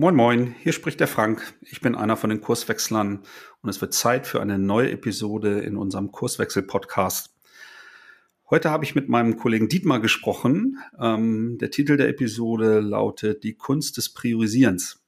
[0.00, 1.54] Moin Moin, hier spricht der Frank.
[1.60, 3.18] Ich bin einer von den Kurswechslern
[3.62, 7.34] und es wird Zeit für eine neue Episode in unserem Kurswechsel-Podcast.
[8.48, 10.78] Heute habe ich mit meinem Kollegen Dietmar gesprochen.
[11.00, 15.02] Ähm, der Titel der Episode lautet Die Kunst des Priorisierens.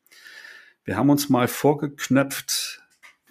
[0.83, 2.83] Wir haben uns mal vorgeknöpft,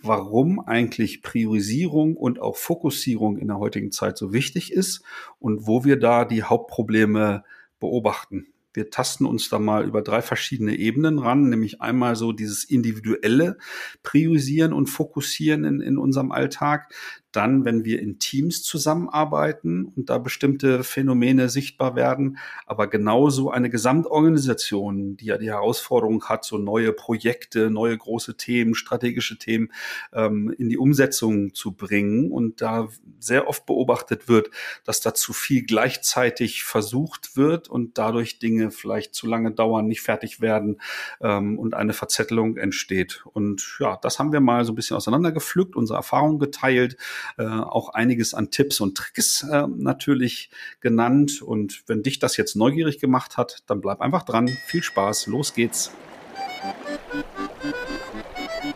[0.02, 5.02] warum eigentlich Priorisierung und auch Fokussierung in der heutigen Zeit so wichtig ist
[5.40, 7.44] und wo wir da die Hauptprobleme
[7.82, 12.64] beobachten wir tasten uns da mal über drei verschiedene Ebenen ran, nämlich einmal so dieses
[12.64, 13.58] individuelle
[14.04, 16.94] Priorisieren und Fokussieren in, in unserem Alltag,
[17.32, 23.70] dann, wenn wir in Teams zusammenarbeiten und da bestimmte Phänomene sichtbar werden, aber genauso eine
[23.70, 29.72] Gesamtorganisation, die ja die Herausforderung hat, so neue Projekte, neue große Themen, strategische Themen
[30.12, 32.88] ähm, in die Umsetzung zu bringen und da
[33.20, 34.50] sehr oft beobachtet wird,
[34.84, 40.02] dass da zu viel gleichzeitig versucht wird und dadurch Dinge vielleicht zu lange dauern, nicht
[40.02, 40.82] fertig werden
[41.22, 43.24] ähm, und eine Verzettelung entsteht.
[43.34, 46.98] Und ja, das haben wir mal so ein bisschen auseinandergepflückt, unsere Erfahrungen geteilt
[47.38, 50.50] äh, auch einiges an Tipps und Tricks äh, natürlich
[50.82, 51.42] genannt.
[51.42, 54.50] Und wenn dich das jetzt neugierig gemacht hat, dann bleib einfach dran.
[54.68, 55.92] Viel Spaß, los geht's.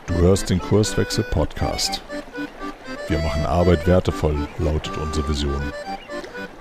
[0.08, 2.02] Du hörst den Kurswechsel Podcast.
[3.08, 5.62] Wir machen Arbeit wertevoll, lautet unsere Vision.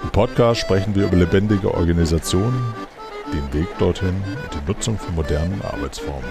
[0.03, 2.75] Im Podcast sprechen wir über lebendige Organisationen,
[3.33, 6.29] den Weg dorthin und die Nutzung von modernen Arbeitsformen.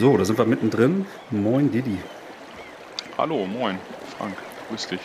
[0.00, 1.04] So, da sind wir mittendrin.
[1.30, 1.98] Moin, Didi.
[3.18, 3.76] Hallo, moin,
[4.16, 4.34] Frank.
[4.70, 5.00] Grüß dich.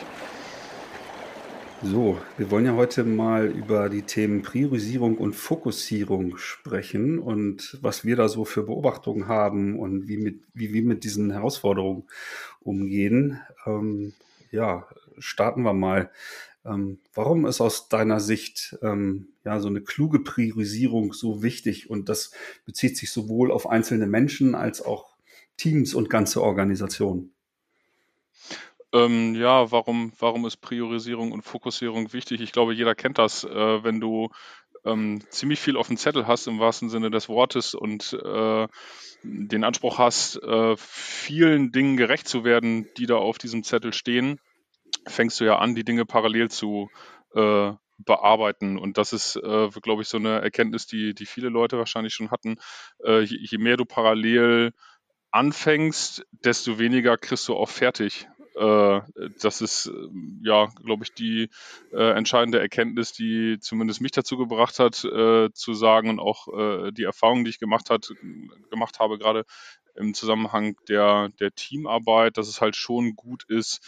[1.83, 8.05] So, wir wollen ja heute mal über die Themen Priorisierung und Fokussierung sprechen und was
[8.05, 12.05] wir da so für Beobachtungen haben und wie, mit, wie wir mit diesen Herausforderungen
[12.61, 13.41] umgehen.
[13.65, 14.13] Ähm,
[14.49, 14.87] ja,
[15.19, 16.09] starten wir mal.
[16.65, 21.89] Ähm, warum ist aus deiner Sicht ähm, ja so eine kluge Priorisierung so wichtig?
[21.89, 22.31] Und das
[22.65, 25.15] bezieht sich sowohl auf einzelne Menschen als auch
[25.57, 27.33] Teams und ganze Organisationen.
[28.93, 32.41] Ähm, ja, warum, warum ist Priorisierung und Fokussierung wichtig?
[32.41, 34.29] Ich glaube, jeder kennt das, äh, wenn du
[34.85, 38.67] ähm, ziemlich viel auf dem Zettel hast im wahrsten Sinne des Wortes und äh,
[39.23, 44.39] den Anspruch hast, äh, vielen Dingen gerecht zu werden, die da auf diesem Zettel stehen
[45.07, 46.89] fängst du ja an, die Dinge parallel zu
[47.35, 48.77] äh, bearbeiten.
[48.77, 52.31] Und das ist, äh, glaube ich, so eine Erkenntnis, die, die viele Leute wahrscheinlich schon
[52.31, 52.57] hatten.
[53.03, 54.73] Äh, je, je, mehr du parallel
[55.31, 58.27] anfängst, desto weniger kriegst du auch fertig.
[58.55, 59.01] Äh,
[59.41, 59.91] das ist,
[60.41, 61.49] ja, glaube ich, die
[61.91, 66.47] äh, entscheidende Erkenntnis, die zumindest mich dazu gebracht hat, äh, zu sagen und auch
[66.91, 68.09] die Erfahrung, die ich gemacht, hat,
[68.69, 69.45] gemacht habe, gerade
[69.95, 73.81] im Zusammenhang der, der Teamarbeit, dass es halt schon gut ist,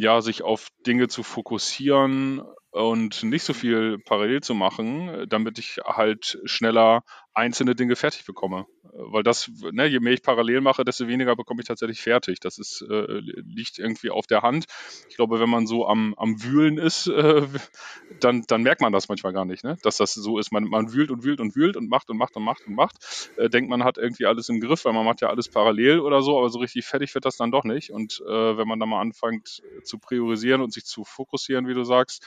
[0.00, 5.78] ja, sich auf Dinge zu fokussieren und nicht so viel parallel zu machen, damit ich
[5.84, 7.02] halt schneller
[7.38, 8.66] einzelne Dinge fertig bekomme.
[8.82, 12.40] Weil das, ne, je mehr ich parallel mache, desto weniger bekomme ich tatsächlich fertig.
[12.40, 14.64] Das ist, äh, liegt irgendwie auf der Hand.
[15.08, 17.46] Ich glaube, wenn man so am, am Wühlen ist, äh,
[18.20, 19.78] dann, dann merkt man das manchmal gar nicht, ne?
[19.82, 20.50] dass das so ist.
[20.52, 23.30] Man, man wühlt und wühlt und wühlt und macht und macht und macht und macht.
[23.36, 26.22] Äh, denkt, man hat irgendwie alles im Griff, weil man macht ja alles parallel oder
[26.22, 27.90] so, aber so richtig fertig wird das dann doch nicht.
[27.90, 31.84] Und äh, wenn man dann mal anfängt zu priorisieren und sich zu fokussieren, wie du
[31.84, 32.26] sagst,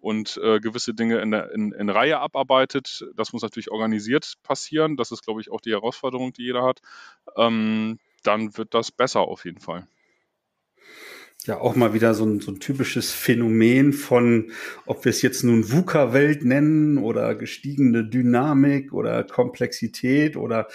[0.00, 4.96] und äh, gewisse Dinge in, der, in, in Reihe abarbeitet, das muss natürlich organisiert passieren.
[4.96, 6.80] Das ist, glaube ich, auch die Herausforderung, die jeder hat.
[7.36, 9.86] Ähm, dann wird das besser auf jeden Fall
[11.46, 14.52] ja auch mal wieder so ein, so ein typisches Phänomen von,
[14.84, 20.68] ob wir es jetzt nun VUCA-Welt nennen oder gestiegene Dynamik oder Komplexität oder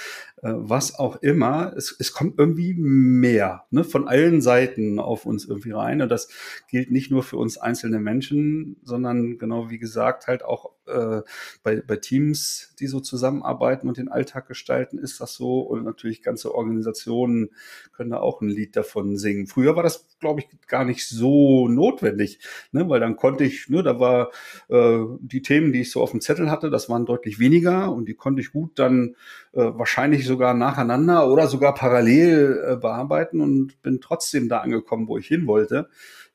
[0.54, 1.74] was auch immer.
[1.76, 6.02] Es, es kommt irgendwie mehr ne, von allen Seiten auf uns irgendwie rein.
[6.02, 6.30] Und das
[6.68, 11.22] gilt nicht nur für uns einzelne Menschen, sondern genau wie gesagt halt auch äh,
[11.64, 15.62] bei, bei Teams, die so zusammenarbeiten und den Alltag gestalten, ist das so.
[15.62, 17.50] Und natürlich ganze Organisationen
[17.94, 19.48] können da auch ein Lied davon singen.
[19.48, 22.40] Früher war das, glaube ich, gar nicht so notwendig,
[22.72, 22.88] ne?
[22.90, 24.32] weil dann konnte ich, ne, da war
[24.70, 28.08] äh, die Themen, die ich so auf dem Zettel hatte, das waren deutlich weniger und
[28.08, 29.16] die konnte ich gut dann
[29.54, 35.18] äh, wahrscheinlich sogar nacheinander oder sogar parallel äh, bearbeiten und bin trotzdem da angekommen, wo
[35.18, 35.88] ich hin wollte.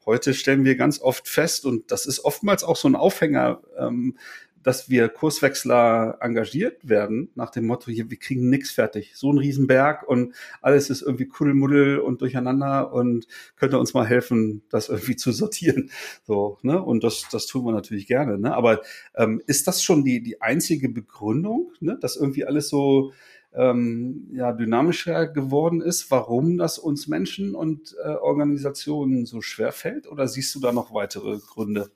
[0.07, 4.17] Heute stellen wir ganz oft fest, und das ist oftmals auch so ein Aufhänger, ähm,
[4.63, 9.13] dass wir Kurswechsler engagiert werden, nach dem Motto, hier, wir kriegen nichts fertig.
[9.15, 13.27] So ein Riesenberg und alles ist irgendwie Kuddelmuddel und durcheinander und
[13.57, 15.91] könnte uns mal helfen, das irgendwie zu sortieren.
[16.27, 16.83] So, ne?
[16.83, 18.39] Und das, das tun wir natürlich gerne.
[18.39, 18.55] Ne?
[18.55, 18.81] Aber
[19.15, 21.99] ähm, ist das schon die, die einzige Begründung, ne?
[22.01, 23.13] dass irgendwie alles so
[23.53, 30.07] ähm, ja, dynamischer geworden ist, warum das uns Menschen und äh, Organisationen so schwer fällt?
[30.07, 31.91] Oder siehst du da noch weitere Gründe?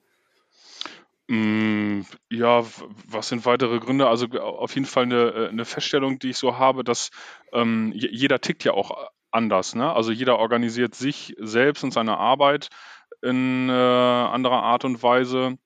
[1.29, 2.65] Mm, ja,
[3.09, 4.09] was sind weitere Gründe?
[4.09, 7.11] Also auf jeden Fall eine, äh, eine Feststellung, die ich so habe, dass
[7.53, 9.75] ähm, jeder tickt ja auch anders.
[9.75, 9.93] Ne?
[9.93, 12.69] Also jeder organisiert sich selbst und seine Arbeit
[13.23, 15.56] in äh, anderer Art und Weise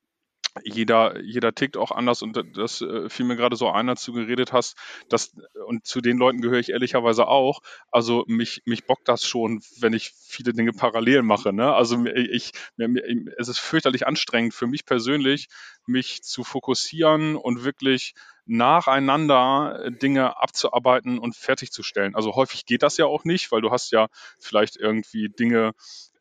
[0.64, 4.12] jeder, jeder tickt auch anders und das äh, fiel mir gerade so ein, als du
[4.12, 4.76] geredet hast,
[5.08, 7.60] dass, und zu den Leuten gehöre ich ehrlicherweise auch.
[7.90, 11.52] Also mich, mich bockt das schon, wenn ich viele Dinge parallel mache.
[11.52, 11.72] Ne?
[11.72, 13.02] Also ich, mir,
[13.36, 15.48] es ist fürchterlich anstrengend für mich persönlich,
[15.86, 18.14] mich zu fokussieren und wirklich
[18.48, 22.14] nacheinander Dinge abzuarbeiten und fertigzustellen.
[22.14, 24.08] Also häufig geht das ja auch nicht, weil du hast ja
[24.38, 25.72] vielleicht irgendwie Dinge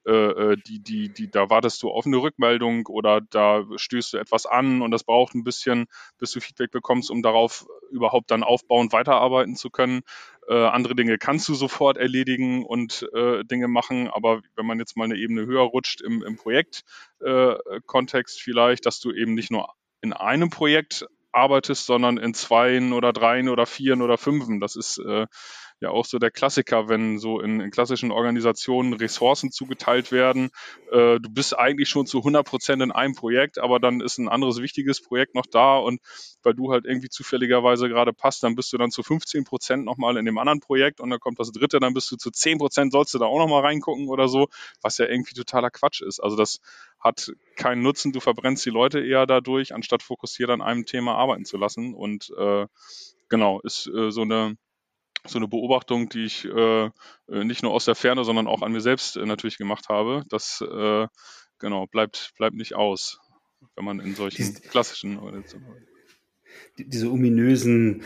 [0.07, 4.17] äh, äh, die, die, die, da wartest du auf eine Rückmeldung oder da stößt du
[4.17, 5.87] etwas an und das braucht ein bisschen,
[6.17, 10.03] bis du Feedback bekommst, um darauf überhaupt dann aufbauend weiterarbeiten zu können.
[10.47, 14.95] Äh, andere Dinge kannst du sofort erledigen und äh, Dinge machen, aber wenn man jetzt
[14.95, 19.73] mal eine Ebene höher rutscht im, im Projektkontext äh, vielleicht, dass du eben nicht nur
[19.99, 24.59] in einem Projekt arbeitest, sondern in zweien oder dreien oder vieren oder fünfen.
[24.59, 25.27] Das ist äh,
[25.79, 30.49] ja auch so der Klassiker, wenn so in, in klassischen Organisationen Ressourcen zugeteilt werden.
[30.91, 34.27] Äh, du bist eigentlich schon zu 100 Prozent in einem Projekt, aber dann ist ein
[34.27, 36.01] anderes wichtiges Projekt noch da und
[36.43, 40.17] weil du halt irgendwie zufälligerweise gerade passt, dann bist du dann zu 15 Prozent nochmal
[40.17, 42.91] in dem anderen Projekt und dann kommt das dritte, dann bist du zu 10 Prozent,
[42.91, 44.47] sollst du da auch nochmal reingucken oder so,
[44.81, 46.19] was ja irgendwie totaler Quatsch ist.
[46.19, 46.59] Also das
[46.99, 51.45] hat keinen Nutzen, du verbrennst die Leute eher dadurch, anstatt fokussiert an einem Thema arbeiten
[51.45, 52.65] zu lassen und äh,
[53.29, 54.57] genau, ist äh, so eine
[55.29, 56.91] so eine Beobachtung, die ich äh, äh,
[57.27, 60.23] nicht nur aus der Ferne, sondern auch an mir selbst äh, natürlich gemacht habe.
[60.29, 61.07] Das äh,
[61.59, 63.19] genau bleibt bleibt nicht aus,
[63.75, 65.87] wenn man in solchen Dies, klassischen Organisationen.
[66.77, 68.03] Diese ominösen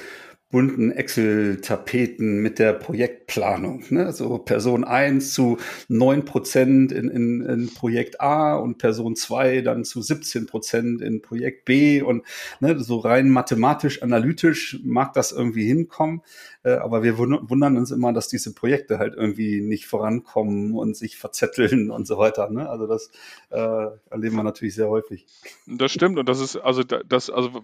[0.52, 3.86] bunten Excel-Tapeten mit der Projektplanung.
[3.90, 4.12] Ne?
[4.12, 5.58] So Person 1 zu
[5.88, 11.22] 9 Prozent in, in, in Projekt A und Person 2 dann zu 17 Prozent in
[11.22, 12.24] Projekt B und
[12.60, 16.22] ne, so rein mathematisch, analytisch mag das irgendwie hinkommen.
[16.64, 21.18] Äh, aber wir wundern uns immer, dass diese Projekte halt irgendwie nicht vorankommen und sich
[21.18, 22.50] verzetteln und so weiter.
[22.50, 22.70] Ne?
[22.70, 23.10] Also das
[23.50, 25.26] äh, erleben wir natürlich sehr häufig.
[25.66, 27.64] Das stimmt und das ist also das also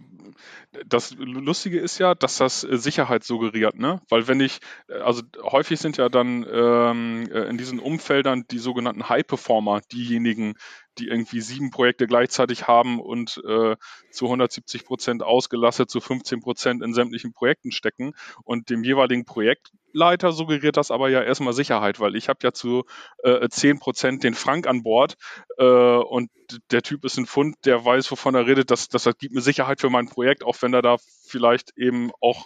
[0.88, 4.02] das Lustige ist ja, dass das Sicherheit suggeriert, ne?
[4.10, 4.60] Weil wenn ich
[4.90, 10.56] also häufig sind ja dann ähm, äh, in diesen Umfeldern die sogenannten High Performer diejenigen,
[11.00, 13.76] die irgendwie sieben Projekte gleichzeitig haben und äh,
[14.12, 18.14] zu 170 Prozent ausgelastet, zu 15 Prozent in sämtlichen Projekten stecken.
[18.44, 22.86] Und dem jeweiligen Projektleiter suggeriert das aber ja erstmal Sicherheit, weil ich habe ja zu
[23.24, 25.16] äh, 10 Prozent den Frank an Bord
[25.58, 26.30] äh, und
[26.72, 28.72] der Typ ist ein Fund, der weiß, wovon er redet.
[28.72, 32.46] Das, das gibt mir Sicherheit für mein Projekt, auch wenn er da vielleicht eben auch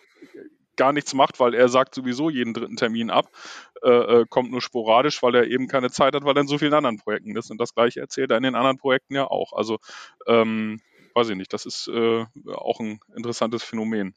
[0.78, 3.30] gar nichts macht, weil er sagt sowieso jeden dritten Termin ab,
[3.84, 6.58] äh, äh, kommt nur sporadisch, weil er eben keine Zeit hat, weil er in so
[6.58, 7.52] vielen anderen Projekten ist.
[7.52, 9.54] Und das gleiche erzählt er in den anderen Projekten ja auch.
[9.54, 9.80] Also
[10.28, 10.82] ähm,
[11.14, 14.16] weiß ich nicht, das ist äh, auch ein interessantes Phänomen.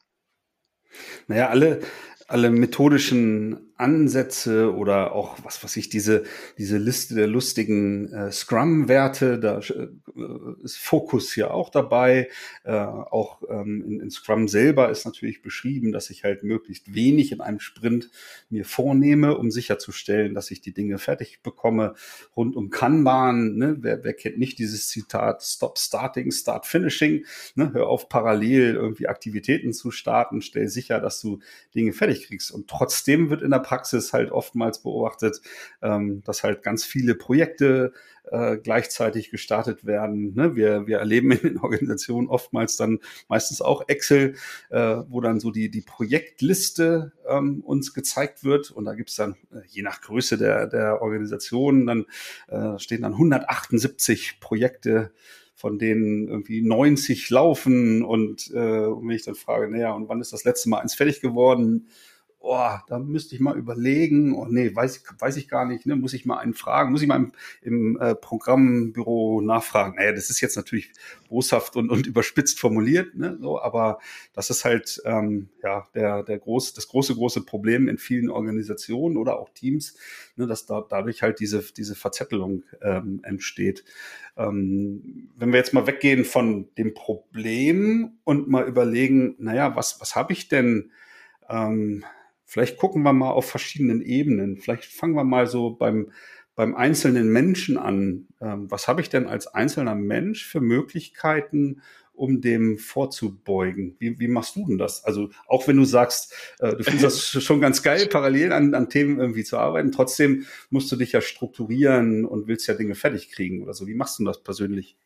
[1.26, 1.80] Naja, alle,
[2.28, 6.24] alle methodischen Ansätze oder auch was was ich diese
[6.58, 9.88] diese Liste der lustigen äh, Scrum-Werte, da äh,
[10.62, 12.28] ist Fokus ja auch dabei.
[12.62, 17.32] Äh, auch ähm, in, in Scrum selber ist natürlich beschrieben, dass ich halt möglichst wenig
[17.32, 18.10] in einem Sprint
[18.48, 21.94] mir vornehme, um sicherzustellen, dass ich die Dinge fertig bekomme.
[22.36, 23.76] Rund um Kanban, ne?
[23.80, 27.24] wer, wer kennt nicht dieses Zitat Stop Starting, Start Finishing?
[27.56, 27.72] Ne?
[27.72, 31.40] Hör auf parallel irgendwie Aktivitäten zu starten, stell sicher, dass du
[31.74, 32.50] Dinge fertig kriegst.
[32.50, 35.40] Und trotzdem wird in der Praxis halt oftmals beobachtet,
[35.82, 37.92] ähm, dass halt ganz viele Projekte
[38.30, 40.34] äh, gleichzeitig gestartet werden.
[40.34, 40.56] Ne?
[40.56, 44.34] Wir, wir erleben in den Organisationen oftmals dann meistens auch Excel,
[44.70, 48.70] äh, wo dann so die, die Projektliste ähm, uns gezeigt wird.
[48.70, 52.06] Und da gibt's dann, äh, je nach Größe der, der Organisation, dann
[52.48, 55.12] äh, stehen dann 178 Projekte
[55.54, 60.20] von denen irgendwie 90 laufen und, äh, und wenn ich dann frage, naja, und wann
[60.20, 61.88] ist das letzte Mal eins fertig geworden?
[62.44, 65.96] Oh, da müsste ich mal überlegen, oh nee, weiß weiß ich gar nicht, ne?
[65.96, 67.32] muss ich mal einen fragen, muss ich mal im,
[67.62, 69.96] im äh, Programmbüro nachfragen.
[69.96, 70.92] Naja, das ist jetzt natürlich
[71.28, 73.38] boshaft und, und überspitzt formuliert, ne?
[73.40, 73.98] so, aber
[74.34, 79.16] das ist halt ähm, ja der, der groß, das große, große Problem in vielen Organisationen
[79.16, 79.96] oder auch Teams,
[80.36, 83.84] ne, dass da dadurch halt diese, diese Verzettelung ähm, entsteht.
[84.36, 90.14] Ähm, wenn wir jetzt mal weggehen von dem Problem und mal überlegen, naja, was, was
[90.14, 90.90] habe ich denn
[91.48, 92.04] ähm,
[92.54, 94.58] Vielleicht gucken wir mal auf verschiedenen Ebenen.
[94.58, 96.12] Vielleicht fangen wir mal so beim,
[96.54, 98.28] beim einzelnen Menschen an.
[98.40, 101.82] Ähm, was habe ich denn als einzelner Mensch für Möglichkeiten,
[102.12, 103.96] um dem vorzubeugen?
[103.98, 105.02] Wie, wie machst du denn das?
[105.04, 108.88] Also auch wenn du sagst, äh, du findest das schon ganz geil, parallel an, an
[108.88, 113.32] Themen irgendwie zu arbeiten, trotzdem musst du dich ja strukturieren und willst ja Dinge fertig
[113.32, 113.88] kriegen oder so.
[113.88, 114.96] Wie machst du das persönlich?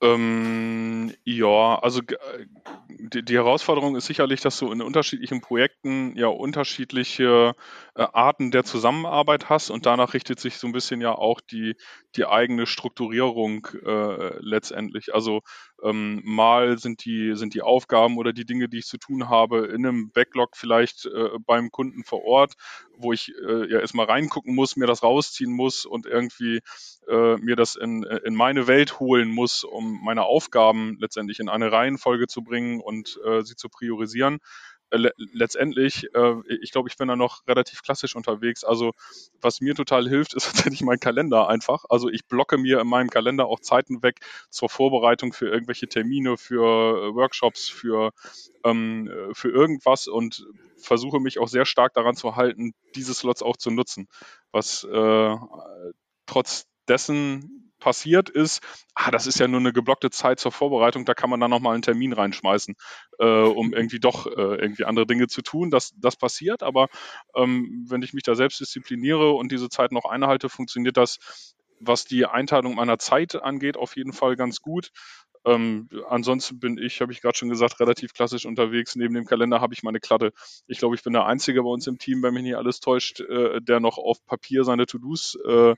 [0.00, 2.46] Ähm, ja, also äh,
[2.88, 7.54] die, die, Herausforderung ist sicherlich, dass du in unterschiedlichen Projekten ja unterschiedliche
[7.96, 11.74] äh, Arten der Zusammenarbeit hast und danach richtet sich so ein bisschen ja auch die,
[12.14, 15.12] die eigene Strukturierung äh, letztendlich.
[15.14, 15.40] Also
[15.82, 19.66] ähm, mal sind die, sind die Aufgaben oder die Dinge, die ich zu tun habe,
[19.66, 22.54] in einem Backlog vielleicht äh, beim Kunden vor Ort,
[22.96, 26.60] wo ich äh, ja erstmal reingucken muss, mir das rausziehen muss und irgendwie
[27.08, 31.72] äh, mir das in, in meine Welt holen muss, um meine Aufgaben letztendlich in eine
[31.72, 34.38] Reihenfolge zu bringen und äh, sie zu priorisieren.
[34.90, 38.64] Äh, letztendlich, äh, ich glaube, ich bin da noch relativ klassisch unterwegs.
[38.64, 38.92] Also
[39.40, 41.84] was mir total hilft, ist tatsächlich mein Kalender einfach.
[41.88, 46.36] Also ich blocke mir in meinem Kalender auch Zeiten weg zur Vorbereitung für irgendwelche Termine,
[46.36, 46.62] für
[47.10, 48.12] äh, Workshops, für,
[48.64, 50.46] ähm, für irgendwas und
[50.78, 54.08] versuche mich auch sehr stark daran zu halten, diese Slots auch zu nutzen.
[54.52, 55.36] Was äh,
[56.26, 58.62] trotz dessen passiert ist,
[58.94, 61.74] ah, das ist ja nur eine geblockte Zeit zur Vorbereitung, da kann man dann nochmal
[61.74, 62.74] einen Termin reinschmeißen,
[63.18, 65.70] äh, um irgendwie doch äh, irgendwie andere Dinge zu tun.
[65.70, 66.88] Das, das passiert, aber
[67.34, 72.04] ähm, wenn ich mich da selbst diszipliniere und diese Zeit noch einhalte, funktioniert das, was
[72.04, 74.90] die Einteilung meiner Zeit angeht, auf jeden Fall ganz gut.
[75.44, 78.96] Ähm, ansonsten bin ich, habe ich gerade schon gesagt, relativ klassisch unterwegs.
[78.96, 80.32] Neben dem Kalender habe ich meine Klatte.
[80.66, 83.20] Ich glaube, ich bin der Einzige bei uns im Team, wenn mich nicht alles täuscht,
[83.20, 85.74] äh, der noch auf Papier seine To-Dos äh,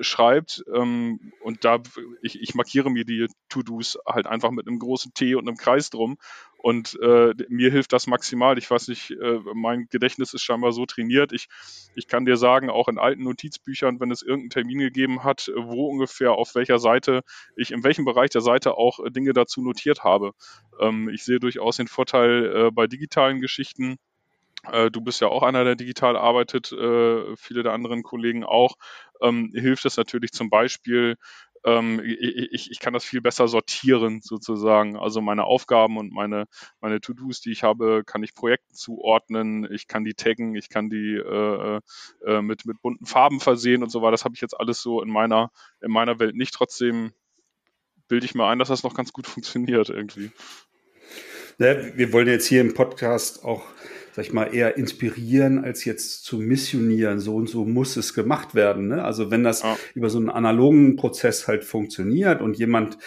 [0.00, 0.64] schreibt.
[0.72, 1.78] Ähm, und da,
[2.22, 5.90] ich, ich markiere mir die To-Dos halt einfach mit einem großen T und einem Kreis
[5.90, 6.18] drum.
[6.60, 8.58] Und äh, mir hilft das maximal.
[8.58, 11.32] Ich weiß nicht, äh, mein Gedächtnis ist scheinbar so trainiert.
[11.32, 11.48] Ich,
[11.94, 15.86] ich kann dir sagen, auch in alten Notizbüchern, wenn es irgendeinen Termin gegeben hat, wo
[15.86, 17.22] ungefähr auf welcher Seite
[17.56, 20.32] ich in welchem Bereich der Seite auch Dinge dazu notiert habe.
[20.80, 23.96] Ähm, ich sehe durchaus den Vorteil äh, bei digitalen Geschichten
[24.64, 28.74] äh, du bist ja auch einer, der digital arbeitet, äh, viele der anderen Kollegen auch.
[29.20, 31.16] Ähm, hilft es natürlich zum Beispiel,
[31.64, 34.96] ähm, ich, ich kann das viel besser sortieren sozusagen.
[34.96, 36.46] Also meine Aufgaben und meine,
[36.80, 40.90] meine To-Dos, die ich habe, kann ich Projekten zuordnen, ich kann die taggen, ich kann
[40.90, 41.80] die äh,
[42.26, 44.12] äh, mit, mit bunten Farben versehen und so weiter.
[44.12, 45.50] Das habe ich jetzt alles so in meiner,
[45.80, 46.54] in meiner Welt nicht.
[46.54, 47.12] Trotzdem
[48.08, 50.30] bilde ich mir ein, dass das noch ganz gut funktioniert irgendwie.
[51.58, 53.64] Ja, wir wollen jetzt hier im Podcast auch
[54.18, 57.20] sag ich mal, eher inspirieren, als jetzt zu missionieren.
[57.20, 58.88] So und so muss es gemacht werden.
[58.88, 59.04] Ne?
[59.04, 59.76] Also wenn das ja.
[59.94, 62.98] über so einen analogen Prozess halt funktioniert und jemand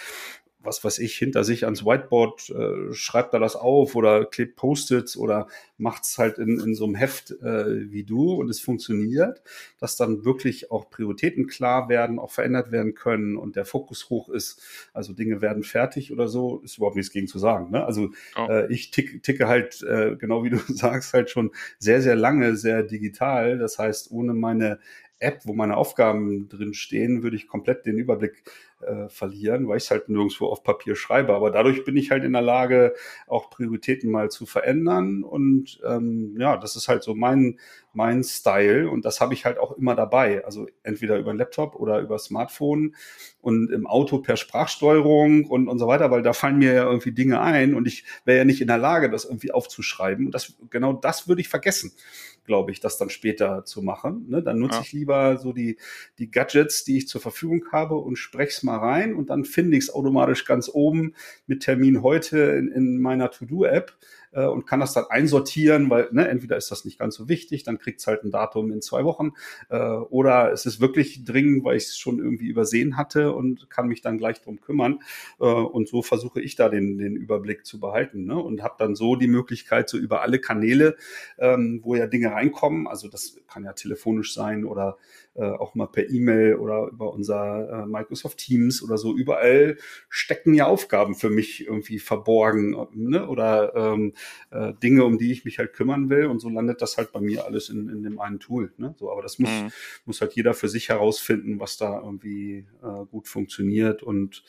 [0.62, 5.16] was weiß ich, hinter sich ans Whiteboard, äh, schreibt da das auf oder klebt Post-its
[5.16, 9.42] oder macht's halt in, in so einem Heft äh, wie du und es funktioniert,
[9.78, 14.28] dass dann wirklich auch Prioritäten klar werden, auch verändert werden können und der Fokus hoch
[14.28, 14.62] ist.
[14.92, 17.70] Also Dinge werden fertig oder so, ist überhaupt nichts gegen zu sagen.
[17.70, 17.84] Ne?
[17.84, 18.48] Also oh.
[18.48, 22.56] äh, ich tick, ticke halt, äh, genau wie du sagst, halt schon sehr, sehr lange,
[22.56, 23.58] sehr digital.
[23.58, 24.78] Das heißt, ohne meine
[25.22, 28.42] App, wo meine Aufgaben drin stehen, würde ich komplett den Überblick
[28.82, 31.34] äh, verlieren, weil ich es halt nirgendwo auf Papier schreibe.
[31.34, 32.94] Aber dadurch bin ich halt in der Lage,
[33.26, 35.22] auch Prioritäten mal zu verändern.
[35.22, 37.58] Und ähm, ja, das ist halt so mein,
[37.92, 38.90] mein Style.
[38.90, 40.44] Und das habe ich halt auch immer dabei.
[40.44, 42.94] Also entweder über Laptop oder über Smartphone
[43.40, 47.12] und im Auto per Sprachsteuerung und, und so weiter, weil da fallen mir ja irgendwie
[47.12, 50.26] Dinge ein und ich wäre ja nicht in der Lage, das irgendwie aufzuschreiben.
[50.26, 51.92] Und das, genau das würde ich vergessen
[52.44, 54.26] glaube ich, das dann später zu machen.
[54.28, 54.42] Ne?
[54.42, 54.82] Dann nutze ja.
[54.82, 55.78] ich lieber so die,
[56.18, 59.76] die Gadgets, die ich zur Verfügung habe und spreche es mal rein und dann finde
[59.76, 61.14] ich es automatisch ganz oben
[61.46, 63.96] mit Termin heute in, in meiner To-Do-App
[64.32, 67.62] äh, und kann das dann einsortieren, weil ne, entweder ist das nicht ganz so wichtig,
[67.62, 69.32] dann kriegt es halt ein Datum in zwei Wochen
[69.68, 73.88] äh, oder es ist wirklich dringend, weil ich es schon irgendwie übersehen hatte und kann
[73.88, 75.00] mich dann gleich drum kümmern.
[75.40, 78.38] Äh, und so versuche ich da den, den Überblick zu behalten ne?
[78.38, 80.96] und habe dann so die Möglichkeit, so über alle Kanäle,
[81.38, 84.96] ähm, wo ja Dinge reinkommen, also das kann ja telefonisch sein oder
[85.34, 89.14] äh, auch mal per E-Mail oder über unser äh, Microsoft Teams oder so.
[89.14, 89.76] Überall
[90.08, 93.26] stecken ja Aufgaben für mich irgendwie verborgen ne?
[93.26, 94.12] oder ähm,
[94.50, 96.26] äh, Dinge, um die ich mich halt kümmern will.
[96.26, 98.72] Und so landet das halt bei mir alles in, in dem einen Tool.
[98.76, 98.94] Ne?
[98.98, 99.70] So, aber das muss, mhm.
[100.04, 104.44] muss halt jeder für sich herausfinden, was da irgendwie äh, gut funktioniert und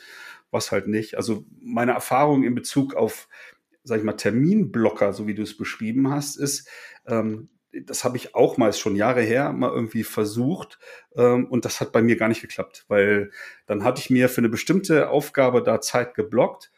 [0.51, 1.15] was halt nicht.
[1.15, 3.27] Also meine Erfahrung in Bezug auf
[3.84, 6.70] sag ich mal, Terminblocker, so wie du es beschrieben hast, ist,
[7.06, 7.50] ähm,
[7.86, 10.77] das habe ich auch mal schon Jahre her mal irgendwie versucht
[11.15, 13.32] ähm, und das hat bei mir gar nicht geklappt, weil
[13.65, 16.72] dann hatte ich mir für eine bestimmte Aufgabe da Zeit geblockt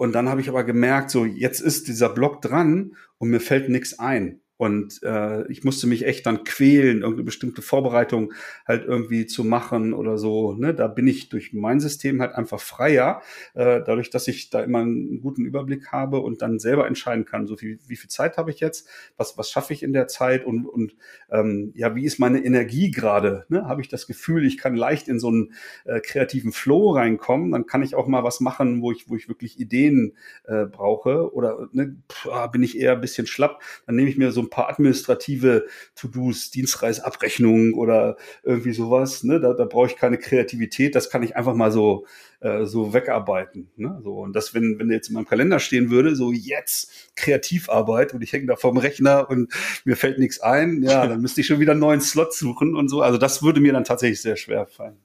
[0.00, 3.68] und dann habe ich aber gemerkt, so jetzt ist dieser Block dran und mir fällt
[3.68, 8.34] nichts ein Und äh, ich musste mich echt dann quälen, irgendeine bestimmte Vorbereitung
[8.68, 10.52] halt irgendwie zu machen oder so.
[10.52, 10.74] Ne?
[10.74, 13.22] Da bin ich durch mein System halt einfach freier,
[13.54, 17.46] äh, dadurch, dass ich da immer einen guten Überblick habe und dann selber entscheiden kann,
[17.46, 18.86] so viel, wie viel Zeit habe ich jetzt,
[19.16, 20.94] was, was schaffe ich in der Zeit und, und
[21.30, 23.46] ähm, ja, wie ist meine Energie gerade?
[23.48, 23.64] Ne?
[23.64, 25.54] Habe ich das Gefühl, ich kann leicht in so einen
[25.86, 29.26] äh, kreativen Flow reinkommen, dann kann ich auch mal was machen, wo ich, wo ich
[29.26, 33.96] wirklich Ideen äh, brauche oder ne, pff, ah, bin ich eher ein bisschen schlapp, dann
[33.96, 39.24] nehme ich mir so ein paar administrative To-Dos, Dienstreisabrechnung oder irgendwie sowas.
[39.24, 39.40] Ne?
[39.40, 42.06] Da, da brauche ich keine Kreativität, das kann ich einfach mal so,
[42.40, 43.70] äh, so wegarbeiten.
[43.76, 44.00] Ne?
[44.02, 48.22] So, und das, wenn, wenn jetzt in meinem Kalender stehen würde, so jetzt Kreativarbeit und
[48.22, 49.52] ich hänge da vorm Rechner und
[49.84, 52.88] mir fällt nichts ein, ja, dann müsste ich schon wieder einen neuen Slot suchen und
[52.88, 53.02] so.
[53.02, 54.98] Also das würde mir dann tatsächlich sehr schwer fallen.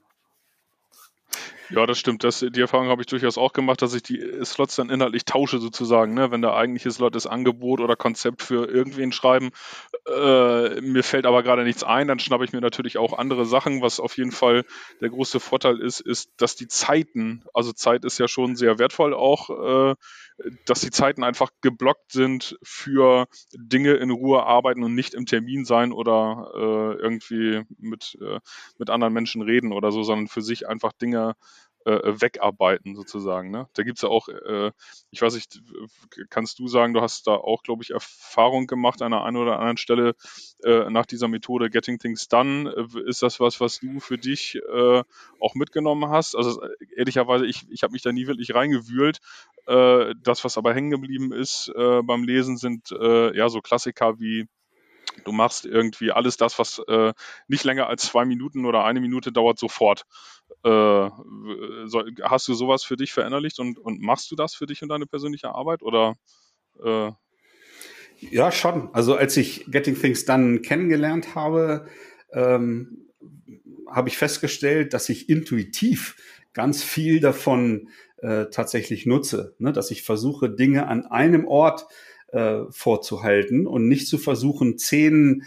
[1.68, 2.22] Ja, das stimmt.
[2.22, 5.58] Das, die Erfahrung habe ich durchaus auch gemacht, dass ich die Slots dann inhaltlich tausche
[5.58, 6.14] sozusagen.
[6.14, 6.30] Ne?
[6.30, 9.50] Wenn der eigentliche Slot ist Angebot oder Konzept für irgendwen schreiben,
[10.06, 13.82] äh, mir fällt aber gerade nichts ein, dann schnappe ich mir natürlich auch andere Sachen.
[13.82, 14.64] Was auf jeden Fall
[15.00, 19.12] der große Vorteil ist, ist, dass die Zeiten, also Zeit ist ja schon sehr wertvoll
[19.12, 19.50] auch,
[19.90, 19.94] äh,
[20.66, 25.64] dass die Zeiten einfach geblockt sind für Dinge in Ruhe arbeiten und nicht im Termin
[25.64, 28.38] sein oder äh, irgendwie mit, äh,
[28.78, 31.34] mit anderen Menschen reden oder so, sondern für sich einfach Dinge
[31.86, 33.50] wegarbeiten sozusagen.
[33.50, 33.68] Ne?
[33.74, 34.72] Da gibt es ja auch, äh,
[35.10, 35.60] ich weiß nicht,
[36.30, 39.58] kannst du sagen, du hast da auch, glaube ich, Erfahrung gemacht an einer einen oder
[39.58, 40.14] anderen Stelle
[40.64, 42.70] äh, nach dieser Methode Getting Things Done.
[42.70, 45.02] Äh, ist das was, was du für dich äh,
[45.40, 46.34] auch mitgenommen hast?
[46.36, 46.60] Also
[46.96, 49.18] ehrlicherweise, ich, ich habe mich da nie wirklich reingewühlt.
[49.66, 54.18] Äh, das, was aber hängen geblieben ist äh, beim Lesen, sind äh, ja so Klassiker
[54.18, 54.48] wie
[55.24, 57.12] Du machst irgendwie alles das, was äh,
[57.48, 60.04] nicht länger als zwei Minuten oder eine Minute dauert, sofort.
[60.64, 61.10] Äh,
[62.22, 65.06] hast du sowas für dich verinnerlicht und, und machst du das für dich und deine
[65.06, 66.16] persönliche Arbeit oder?
[66.82, 67.12] Äh?
[68.18, 68.88] Ja, schon.
[68.92, 71.86] Also als ich Getting Things dann kennengelernt habe,
[72.32, 73.08] ähm,
[73.88, 76.16] habe ich festgestellt, dass ich intuitiv
[76.52, 79.72] ganz viel davon äh, tatsächlich nutze, ne?
[79.72, 81.86] dass ich versuche, Dinge an einem Ort
[82.28, 85.44] äh, vorzuhalten und nicht zu versuchen, zehn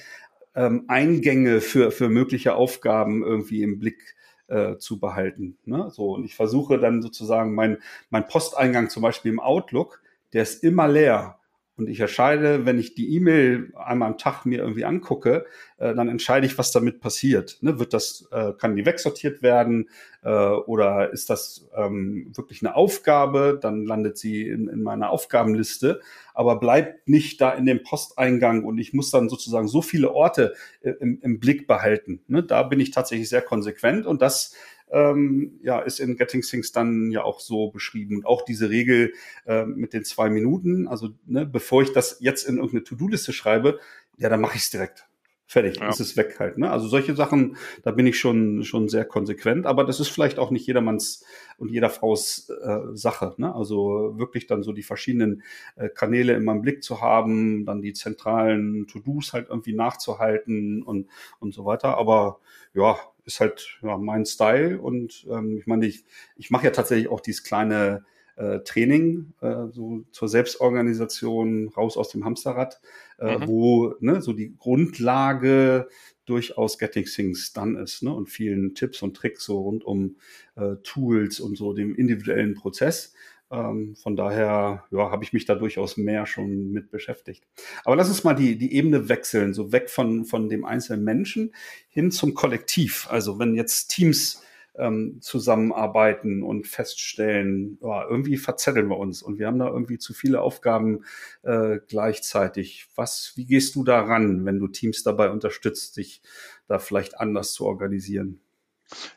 [0.55, 4.15] ähm, Eingänge für, für mögliche Aufgaben irgendwie im Blick
[4.49, 5.57] äh, zu behalten.
[5.65, 5.89] Ne?
[5.91, 7.77] So, und ich versuche dann sozusagen mein,
[8.09, 10.01] mein Posteingang zum Beispiel im Outlook,
[10.33, 11.38] der ist immer leer.
[11.79, 15.45] Und ich entscheide, wenn ich die E-Mail einmal am Tag mir irgendwie angucke,
[15.77, 17.57] äh, dann entscheide ich, was damit passiert.
[17.61, 17.79] Ne?
[17.79, 19.89] Wird das, äh, kann die wegsortiert werden
[20.21, 23.57] äh, oder ist das ähm, wirklich eine Aufgabe?
[23.61, 26.01] Dann landet sie in, in meiner Aufgabenliste,
[26.33, 30.55] aber bleibt nicht da in dem Posteingang und ich muss dann sozusagen so viele Orte
[30.81, 32.19] äh, im, im Blick behalten.
[32.27, 32.43] Ne?
[32.43, 34.53] Da bin ich tatsächlich sehr konsequent und das
[34.91, 38.17] ähm, ja, ist in Getting Things dann ja auch so beschrieben.
[38.17, 39.13] Und auch diese Regel
[39.45, 43.79] äh, mit den zwei Minuten, also ne, bevor ich das jetzt in irgendeine To-Do-Liste schreibe,
[44.17, 45.08] ja, dann mache ich es direkt.
[45.51, 45.89] Fertig, ja.
[45.89, 46.59] ist es weg halt.
[46.59, 46.69] Ne?
[46.69, 50.51] Also solche Sachen, da bin ich schon schon sehr konsequent, aber das ist vielleicht auch
[50.51, 51.25] nicht jedermanns
[51.57, 53.33] und jeder Fraus äh, Sache.
[53.37, 53.55] Ne?
[53.55, 55.41] Also wirklich dann so die verschiedenen
[55.75, 61.07] äh, Kanäle in meinem Blick zu haben, dann die zentralen To-Dos halt irgendwie nachzuhalten und
[61.39, 61.97] und so weiter.
[61.97, 62.41] Aber
[62.75, 67.07] ja, ist halt ja, mein Style und ähm, ich meine, ich, ich mache ja tatsächlich
[67.07, 68.05] auch dieses kleine
[68.39, 72.79] äh, Training äh, so zur Selbstorganisation raus aus dem Hamsterrad,
[73.19, 73.47] äh, mhm.
[73.47, 75.89] wo ne, so die Grundlage
[76.25, 80.15] durchaus Getting Things dann ist ne, und vielen Tipps und Tricks so rund um
[80.55, 83.13] äh, Tools und so dem individuellen Prozess.
[83.51, 87.45] Ähm, von daher ja, habe ich mich da durchaus mehr schon mit beschäftigt.
[87.83, 91.53] Aber lass uns mal die, die Ebene wechseln, so weg von, von dem einzelnen Menschen
[91.89, 93.07] hin zum Kollektiv.
[93.09, 94.43] Also wenn jetzt Teams
[94.79, 100.13] ähm, zusammenarbeiten und feststellen, ja, irgendwie verzetteln wir uns und wir haben da irgendwie zu
[100.13, 101.03] viele Aufgaben
[101.43, 102.87] äh, gleichzeitig.
[102.95, 106.21] Was, wie gehst du daran, wenn du Teams dabei unterstützt, dich
[106.67, 108.41] da vielleicht anders zu organisieren?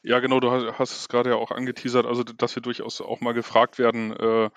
[0.02, 3.32] Ja, genau, du hast es gerade ja auch angeteasert, also dass wir durchaus auch mal
[3.32, 4.50] gefragt werden, äh,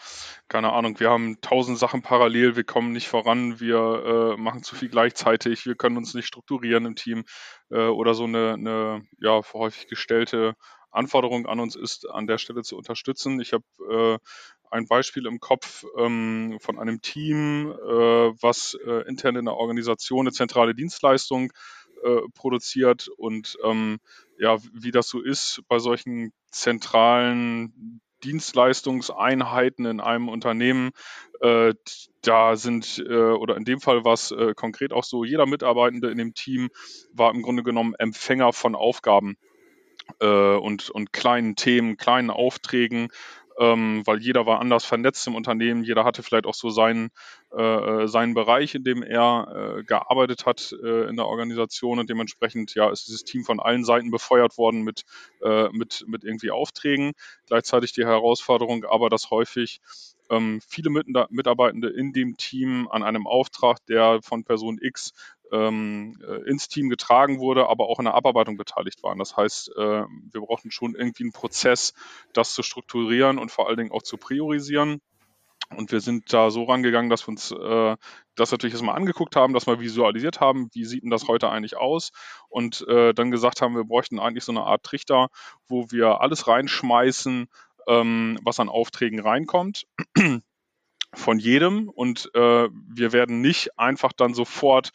[0.49, 4.75] keine Ahnung, wir haben tausend Sachen parallel, wir kommen nicht voran, wir äh, machen zu
[4.75, 7.23] viel gleichzeitig, wir können uns nicht strukturieren im Team
[7.69, 10.55] äh, oder so eine, eine ja, häufig gestellte
[10.95, 13.39] Anforderung an uns ist, an der Stelle zu unterstützen.
[13.39, 14.17] Ich habe äh,
[14.71, 20.21] ein Beispiel im Kopf ähm, von einem Team, äh, was äh, intern in der Organisation
[20.21, 21.51] eine zentrale Dienstleistung
[22.35, 23.97] produziert und ähm,
[24.37, 30.91] ja, wie das so ist bei solchen zentralen Dienstleistungseinheiten in einem Unternehmen.
[31.41, 31.73] Äh,
[32.21, 36.09] da sind, äh, oder in dem Fall war es äh, konkret auch so, jeder Mitarbeitende
[36.09, 36.69] in dem Team
[37.13, 39.37] war im Grunde genommen Empfänger von Aufgaben
[40.19, 43.09] äh, und, und kleinen Themen, kleinen Aufträgen
[43.57, 47.09] ähm, weil jeder war anders vernetzt im Unternehmen, jeder hatte vielleicht auch so seinen,
[47.55, 52.09] äh, äh seinen Bereich, in dem er äh, gearbeitet hat äh, in der Organisation und
[52.09, 55.03] dementsprechend ja ist dieses Team von allen Seiten befeuert worden mit,
[55.41, 57.13] äh, mit, mit irgendwie Aufträgen.
[57.47, 59.79] Gleichzeitig die Herausforderung aber, dass häufig
[60.29, 65.13] ähm, viele Mitarbeitende in dem Team an einem Auftrag, der von Person X
[65.51, 69.19] ähm, äh, ins Team getragen wurde, aber auch in der Abarbeitung beteiligt waren.
[69.19, 71.93] Das heißt, äh, wir brauchten schon irgendwie einen Prozess,
[72.33, 75.01] das zu strukturieren und vor allen Dingen auch zu priorisieren.
[75.75, 77.97] Und wir sind da so rangegangen, dass wir uns äh,
[78.35, 81.75] das natürlich erstmal angeguckt haben, dass wir visualisiert haben, wie sieht denn das heute eigentlich
[81.75, 82.11] aus?
[82.49, 85.29] Und äh, dann gesagt haben, wir bräuchten eigentlich so eine Art Trichter,
[85.67, 87.47] wo wir alles reinschmeißen,
[87.87, 89.85] ähm, was an Aufträgen reinkommt
[91.13, 94.91] von jedem und äh, wir werden nicht einfach dann sofort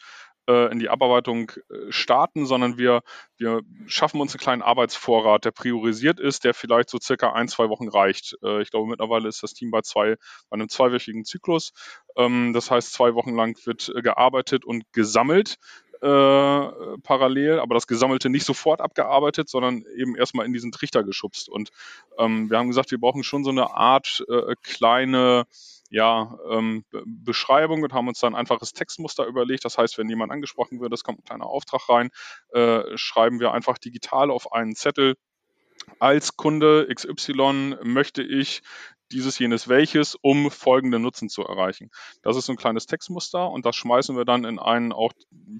[0.47, 3.01] äh, in die Abarbeitung äh, starten, sondern wir,
[3.37, 7.69] wir schaffen uns einen kleinen Arbeitsvorrat, der priorisiert ist, der vielleicht so circa ein, zwei
[7.69, 8.35] Wochen reicht.
[8.43, 10.15] Äh, ich glaube, mittlerweile ist das Team bei zwei,
[10.49, 11.73] bei einem zweiwöchigen Zyklus.
[12.17, 15.57] Ähm, das heißt, zwei Wochen lang wird gearbeitet und gesammelt.
[16.01, 21.47] Äh, parallel, aber das Gesammelte nicht sofort abgearbeitet, sondern eben erstmal in diesen Trichter geschubst.
[21.47, 21.69] Und
[22.17, 25.45] ähm, wir haben gesagt, wir brauchen schon so eine Art äh, kleine
[25.91, 29.63] ja, ähm, Beschreibung und haben uns dann ein einfaches Textmuster überlegt.
[29.63, 32.09] Das heißt, wenn jemand angesprochen wird, es kommt ein kleiner Auftrag rein,
[32.51, 35.17] äh, schreiben wir einfach digital auf einen Zettel.
[35.99, 38.63] Als Kunde XY möchte ich
[39.11, 41.89] dieses, jenes, welches, um folgende Nutzen zu erreichen.
[42.21, 45.11] Das ist so ein kleines Textmuster und das schmeißen wir dann in einen auch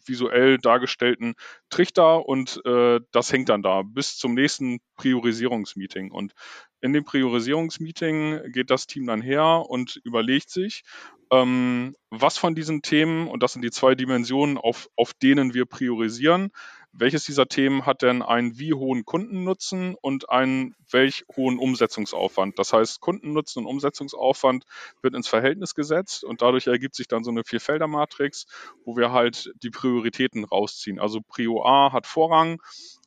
[0.05, 1.35] visuell dargestellten
[1.69, 6.11] Trichter und äh, das hängt dann da bis zum nächsten Priorisierungsmeeting.
[6.11, 6.33] Und
[6.81, 10.83] in dem Priorisierungsmeeting geht das Team dann her und überlegt sich,
[11.31, 15.65] ähm, was von diesen Themen, und das sind die zwei Dimensionen, auf, auf denen wir
[15.65, 16.51] priorisieren,
[16.93, 22.59] welches dieser Themen hat denn einen wie hohen Kundennutzen und einen welch hohen Umsetzungsaufwand?
[22.59, 24.65] Das heißt, Kundennutzen und Umsetzungsaufwand
[25.01, 28.45] wird ins Verhältnis gesetzt und dadurch ergibt sich dann so eine Vierfelder-Matrix,
[28.83, 30.99] wo wir halt die Prioritäten rausziehen.
[30.99, 32.61] Also Prio A hat Vorrang,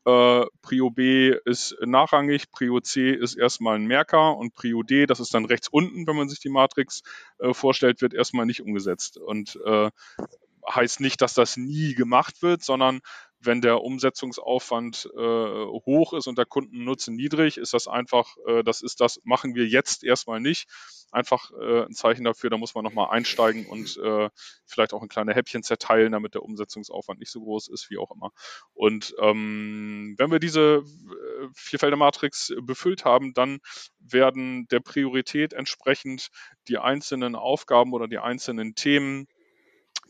[0.07, 5.21] äh, Prio B ist nachrangig, Prio C ist erstmal ein Merker und Prio D, das
[5.21, 7.03] ist dann rechts unten, wenn man sich die Matrix
[7.39, 9.19] äh, vorstellt, wird erstmal nicht umgesetzt.
[9.19, 9.91] Und äh,
[10.69, 13.01] heißt nicht, dass das nie gemacht wird, sondern
[13.47, 18.83] wenn der Umsetzungsaufwand äh, hoch ist und der Kundennutzen niedrig, ist das einfach, äh, das
[18.83, 20.69] ist das, machen wir jetzt erstmal nicht.
[21.13, 24.29] Einfach äh, ein Zeichen dafür, da muss man nochmal einsteigen und äh,
[24.67, 28.11] vielleicht auch ein kleine Häppchen zerteilen, damit der Umsetzungsaufwand nicht so groß ist, wie auch
[28.11, 28.31] immer.
[28.73, 33.61] Und ähm, wenn wir diese äh, Vierfelder-Matrix befüllt haben, dann
[34.01, 36.29] werden der Priorität entsprechend
[36.69, 39.29] die einzelnen Aufgaben oder die einzelnen Themen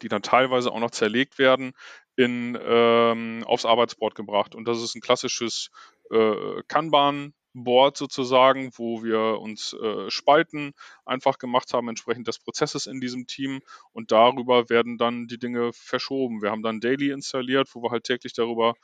[0.03, 1.73] die dann teilweise auch noch zerlegt werden,
[2.17, 4.55] in, ähm, aufs Arbeitsboard gebracht.
[4.55, 5.71] Und das ist ein klassisches
[6.11, 10.73] äh, Kanban-Board sozusagen, wo wir uns äh, Spalten
[11.05, 13.61] einfach gemacht haben, entsprechend des Prozesses in diesem Team.
[13.93, 16.43] Und darüber werden dann die Dinge verschoben.
[16.43, 18.75] Wir haben dann Daily installiert, wo wir halt täglich darüber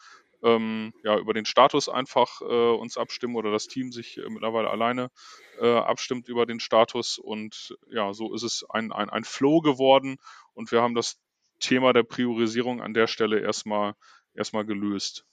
[0.42, 4.70] ähm, ja, über den Status einfach äh, uns abstimmen oder das Team sich äh, mittlerweile
[4.70, 5.10] alleine
[5.60, 7.18] äh, abstimmt über den Status.
[7.18, 10.16] Und ja, so ist es ein, ein, ein Flow geworden
[10.54, 11.20] und wir haben das
[11.60, 13.94] Thema der Priorisierung an der Stelle erstmal
[14.34, 15.26] erstmal gelöst.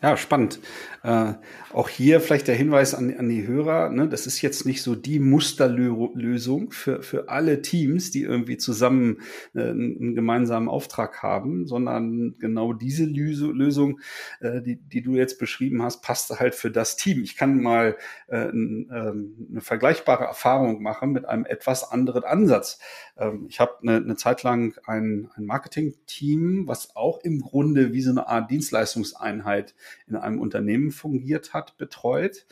[0.00, 0.60] Ja, spannend.
[1.02, 1.34] Äh,
[1.72, 4.94] auch hier vielleicht der Hinweis an, an die Hörer, ne, das ist jetzt nicht so
[4.94, 9.20] die Musterlösung für, für alle Teams, die irgendwie zusammen
[9.54, 14.00] äh, einen gemeinsamen Auftrag haben, sondern genau diese Lösung,
[14.40, 17.22] äh, die, die du jetzt beschrieben hast, passt halt für das Team.
[17.24, 17.96] Ich kann mal
[18.28, 22.78] äh, n, äh, eine vergleichbare Erfahrung machen mit einem etwas anderen Ansatz.
[23.16, 28.02] Ähm, ich habe eine, eine Zeit lang ein, ein Marketing-Team, was auch im Grunde wie
[28.02, 29.57] so eine Art Dienstleistungseinheit
[30.06, 32.46] in einem Unternehmen fungiert hat, betreut.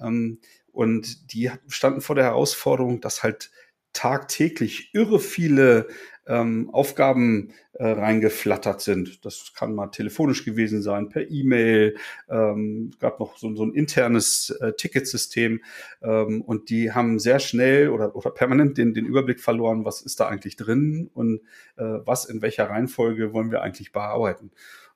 [0.00, 0.38] Ähm,
[0.72, 3.50] und die standen vor der Herausforderung, dass halt
[3.92, 5.86] tagtäglich irre viele
[6.26, 9.24] ähm, Aufgaben äh, reingeflattert sind.
[9.24, 11.96] Das kann mal telefonisch gewesen sein, per E-Mail.
[12.28, 15.62] Ähm, gab noch so, so ein internes äh, Ticketsystem
[16.02, 20.20] ähm, und die haben sehr schnell oder, oder permanent den, den Überblick verloren, was ist
[20.20, 21.40] da eigentlich drin und
[21.76, 24.52] äh, was in welcher Reihenfolge wollen wir eigentlich bearbeiten.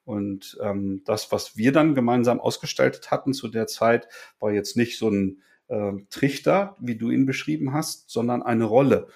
[0.07, 4.99] Und ähm, das, was wir dann gemeinsam ausgestaltet hatten zu der Zeit, war jetzt nicht
[4.99, 9.09] so ein äh, Trichter, wie du ihn beschrieben hast, sondern eine Rolle.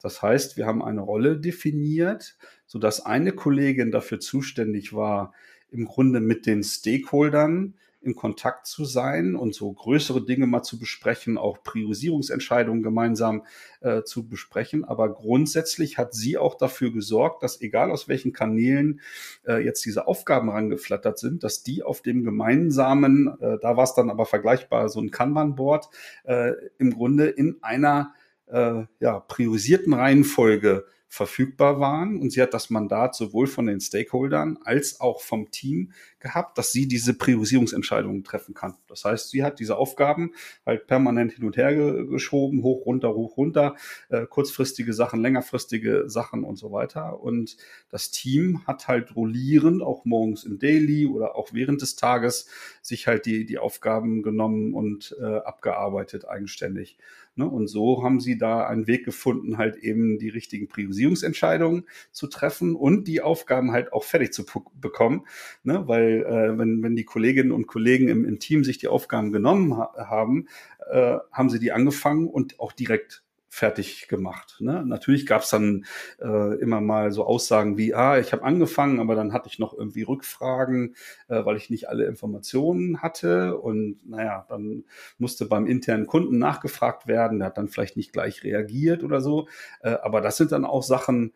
[0.00, 5.34] Das heißt, wir haben eine Rolle definiert, sodass eine Kollegin dafür zuständig war,
[5.70, 10.78] im Grunde mit den Stakeholdern in Kontakt zu sein und so größere Dinge mal zu
[10.78, 13.44] besprechen, auch Priorisierungsentscheidungen gemeinsam
[13.80, 14.84] äh, zu besprechen.
[14.84, 19.00] Aber grundsätzlich hat sie auch dafür gesorgt, dass egal aus welchen Kanälen
[19.46, 23.94] äh, jetzt diese Aufgaben rangeflattert sind, dass die auf dem gemeinsamen, äh, da war es
[23.94, 25.88] dann aber vergleichbar, so ein Kanban-Board,
[26.24, 28.14] äh, im Grunde in einer
[28.46, 32.20] äh, ja, priorisierten Reihenfolge verfügbar waren.
[32.20, 36.72] Und sie hat das Mandat sowohl von den Stakeholdern als auch vom Team gehabt, dass
[36.72, 38.74] sie diese Priorisierungsentscheidungen treffen kann.
[38.88, 40.32] Das heißt, sie hat diese Aufgaben
[40.66, 43.76] halt permanent hin und her geschoben, hoch, runter, hoch, runter,
[44.10, 47.20] äh, kurzfristige Sachen, längerfristige Sachen und so weiter.
[47.20, 47.56] Und
[47.90, 52.48] das Team hat halt rollierend, auch morgens im Daily oder auch während des Tages,
[52.82, 56.98] sich halt die, die Aufgaben genommen und äh, abgearbeitet eigenständig.
[57.38, 57.48] Ne?
[57.48, 62.74] Und so haben sie da einen Weg gefunden, halt eben die richtigen Priorisierungsentscheidungen zu treffen
[62.74, 65.24] und die Aufgaben halt auch fertig zu bekommen.
[65.62, 65.86] Ne?
[65.86, 69.76] Weil äh, wenn, wenn die Kolleginnen und Kollegen im, im Team sich die Aufgaben genommen
[69.76, 70.48] ha haben,
[70.90, 74.56] äh, haben sie die angefangen und auch direkt fertig gemacht.
[74.60, 74.84] Ne?
[74.84, 75.84] Natürlich gab es dann
[76.20, 79.76] äh, immer mal so Aussagen wie, ah, ich habe angefangen, aber dann hatte ich noch
[79.76, 80.94] irgendwie Rückfragen,
[81.28, 83.58] äh, weil ich nicht alle Informationen hatte.
[83.58, 84.84] Und naja, dann
[85.18, 89.48] musste beim internen Kunden nachgefragt werden, der hat dann vielleicht nicht gleich reagiert oder so.
[89.80, 91.32] Äh, aber das sind dann auch Sachen,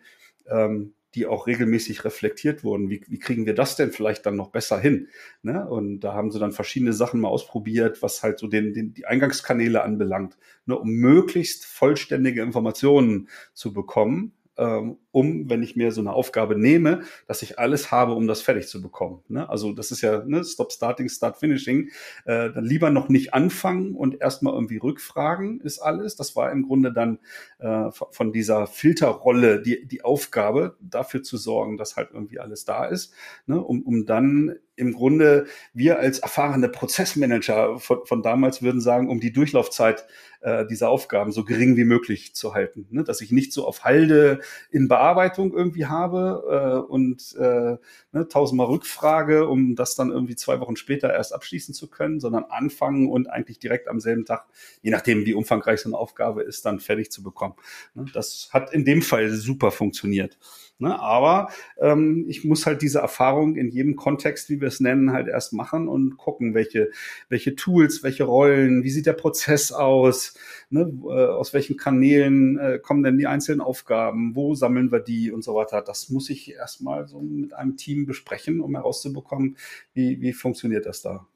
[0.48, 2.90] ähm, die auch regelmäßig reflektiert wurden.
[2.90, 5.08] Wie, wie kriegen wir das denn vielleicht dann noch besser hin?
[5.42, 5.68] Ne?
[5.68, 9.06] Und da haben sie dann verschiedene Sachen mal ausprobiert, was halt so den, den, die
[9.06, 10.78] Eingangskanäle anbelangt, ne?
[10.78, 17.02] um möglichst vollständige Informationen zu bekommen ähm, um, wenn ich mir so eine Aufgabe nehme,
[17.26, 19.22] dass ich alles habe, um das fertig zu bekommen.
[19.28, 19.48] Ne?
[19.48, 21.90] Also das ist ja ne, Stop Starting, Start Finishing.
[22.24, 26.16] Äh, dann lieber noch nicht anfangen und erstmal irgendwie rückfragen ist alles.
[26.16, 27.18] Das war im Grunde dann
[27.58, 32.86] äh, von dieser Filterrolle die, die Aufgabe, dafür zu sorgen, dass halt irgendwie alles da
[32.86, 33.12] ist,
[33.46, 33.60] ne?
[33.60, 39.20] um, um dann im Grunde wir als erfahrene Prozessmanager von, von damals würden sagen, um
[39.20, 40.06] die Durchlaufzeit
[40.42, 42.86] äh, dieser Aufgaben so gering wie möglich zu halten.
[42.90, 43.04] Ne?
[43.04, 47.76] Dass ich nicht so auf Halde in Bearbeitung irgendwie habe äh, und äh,
[48.12, 52.44] ne, tausendmal Rückfrage, um das dann irgendwie zwei Wochen später erst abschließen zu können, sondern
[52.44, 54.46] anfangen und eigentlich direkt am selben Tag,
[54.82, 57.54] je nachdem wie umfangreich so eine Aufgabe ist, dann fertig zu bekommen.
[57.94, 58.06] Ne?
[58.12, 60.38] Das hat in dem Fall super funktioniert.
[60.82, 60.98] Ne?
[60.98, 61.48] Aber
[61.80, 65.52] ähm, ich muss halt diese Erfahrung in jedem Kontext, wie wir es nennen, halt erst
[65.52, 66.90] machen und gucken, welche,
[67.28, 70.34] welche Tools, welche Rollen, wie sieht der Prozess aus,
[70.70, 70.92] ne?
[71.04, 75.44] äh, aus welchen Kanälen äh, kommen denn die einzelnen Aufgaben, wo sammeln wir die und
[75.44, 75.82] so weiter.
[75.82, 79.56] Das muss ich erstmal so mit einem Team besprechen, um herauszubekommen,
[79.94, 81.28] wie, wie funktioniert das da.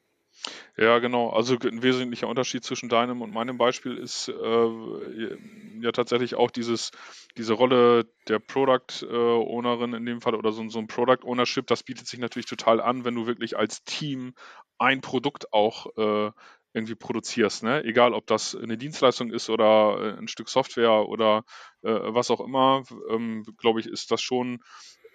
[0.77, 1.31] Ja, genau.
[1.31, 5.37] Also ein wesentlicher Unterschied zwischen deinem und meinem Beispiel ist äh,
[5.81, 6.91] ja tatsächlich auch dieses,
[7.37, 11.67] diese Rolle der Product äh, Ownerin in dem Fall oder so, so ein Product Ownership.
[11.67, 14.35] Das bietet sich natürlich total an, wenn du wirklich als Team
[14.79, 16.31] ein Produkt auch äh,
[16.75, 17.63] irgendwie produzierst.
[17.63, 17.83] Ne?
[17.85, 21.45] Egal, ob das eine Dienstleistung ist oder äh, ein Stück Software oder
[21.83, 24.59] äh, was auch immer, ähm, glaube ich, ist das schon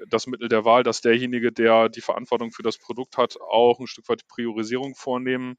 [0.07, 3.87] das Mittel der Wahl, dass derjenige, der die Verantwortung für das Produkt hat, auch ein
[3.87, 5.57] Stück weit Priorisierung vornehmen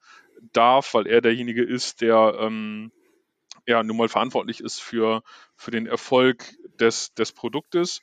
[0.52, 2.92] darf, weil er derjenige ist, der ähm,
[3.66, 5.22] ja nun mal verantwortlich ist für,
[5.56, 8.02] für den Erfolg des, des Produktes.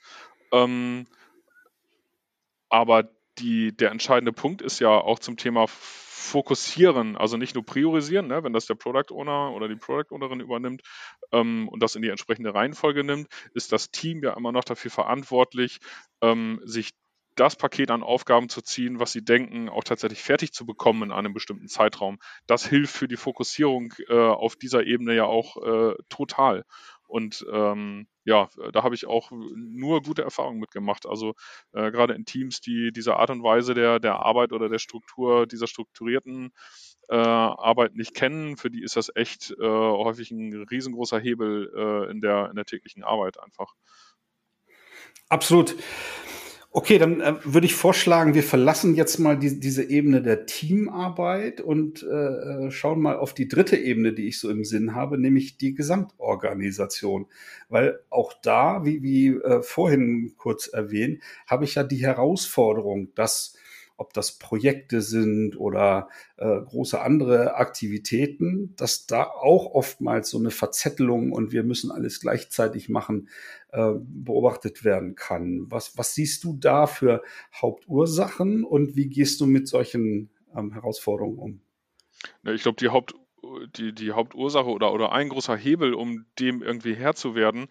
[0.52, 1.06] Ähm,
[2.68, 5.66] aber die, der entscheidende Punkt ist ja auch zum Thema
[6.20, 10.40] fokussieren, also nicht nur priorisieren, ne, wenn das der Product Owner oder die Product Ownerin
[10.40, 10.82] übernimmt
[11.32, 14.90] ähm, und das in die entsprechende Reihenfolge nimmt, ist das Team ja immer noch dafür
[14.90, 15.80] verantwortlich,
[16.20, 16.90] ähm, sich
[17.36, 21.12] das Paket an Aufgaben zu ziehen, was sie denken, auch tatsächlich fertig zu bekommen in
[21.12, 22.18] einem bestimmten Zeitraum.
[22.46, 26.64] Das hilft für die Fokussierung äh, auf dieser Ebene ja auch äh, total.
[27.06, 31.04] Und ähm, ja, da habe ich auch nur gute Erfahrungen mitgemacht.
[31.04, 31.34] Also
[31.72, 35.48] äh, gerade in Teams, die diese Art und Weise der, der Arbeit oder der Struktur,
[35.48, 36.52] dieser strukturierten
[37.08, 42.10] äh, Arbeit nicht kennen, für die ist das echt äh, häufig ein riesengroßer Hebel äh,
[42.12, 43.74] in, der, in der täglichen Arbeit einfach.
[45.28, 45.74] Absolut.
[46.72, 51.60] Okay, dann äh, würde ich vorschlagen, wir verlassen jetzt mal die, diese Ebene der Teamarbeit
[51.60, 55.18] und äh, äh, schauen mal auf die dritte Ebene, die ich so im Sinn habe,
[55.18, 57.26] nämlich die Gesamtorganisation.
[57.68, 63.56] Weil auch da, wie, wie äh, vorhin kurz erwähnt, habe ich ja die Herausforderung, dass
[64.00, 66.08] ob das Projekte sind oder
[66.38, 72.18] äh, große andere Aktivitäten, dass da auch oftmals so eine Verzettelung und wir müssen alles
[72.20, 73.28] gleichzeitig machen,
[73.72, 75.66] äh, beobachtet werden kann.
[75.68, 77.22] Was, was siehst du da für
[77.54, 81.60] Hauptursachen und wie gehst du mit solchen ähm, Herausforderungen um?
[82.44, 83.14] Ich glaube, die Haupt
[83.76, 87.68] die, die Hauptursache oder, oder ein großer Hebel, um dem irgendwie Herr zu werden,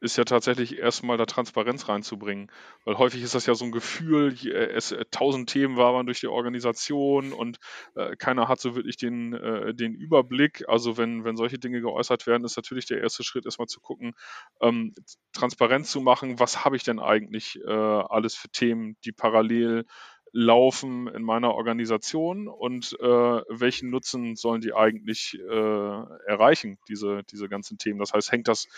[0.00, 2.50] ist ja tatsächlich erstmal da Transparenz reinzubringen.
[2.84, 6.20] Weil häufig ist das ja so ein Gefühl, äh, es äh, tausend Themen wabern durch
[6.20, 7.58] die Organisation und
[7.94, 10.64] äh, keiner hat so wirklich den, äh, den Überblick.
[10.68, 14.14] Also wenn, wenn solche Dinge geäußert werden, ist natürlich der erste Schritt erstmal zu gucken,
[14.60, 14.94] ähm,
[15.32, 19.84] Transparenz zu machen, was habe ich denn eigentlich äh, alles für Themen, die parallel
[20.32, 27.48] laufen in meiner Organisation und äh, welchen Nutzen sollen die eigentlich äh, erreichen, diese, diese
[27.48, 27.98] ganzen Themen.
[27.98, 28.68] Das heißt, hängt das,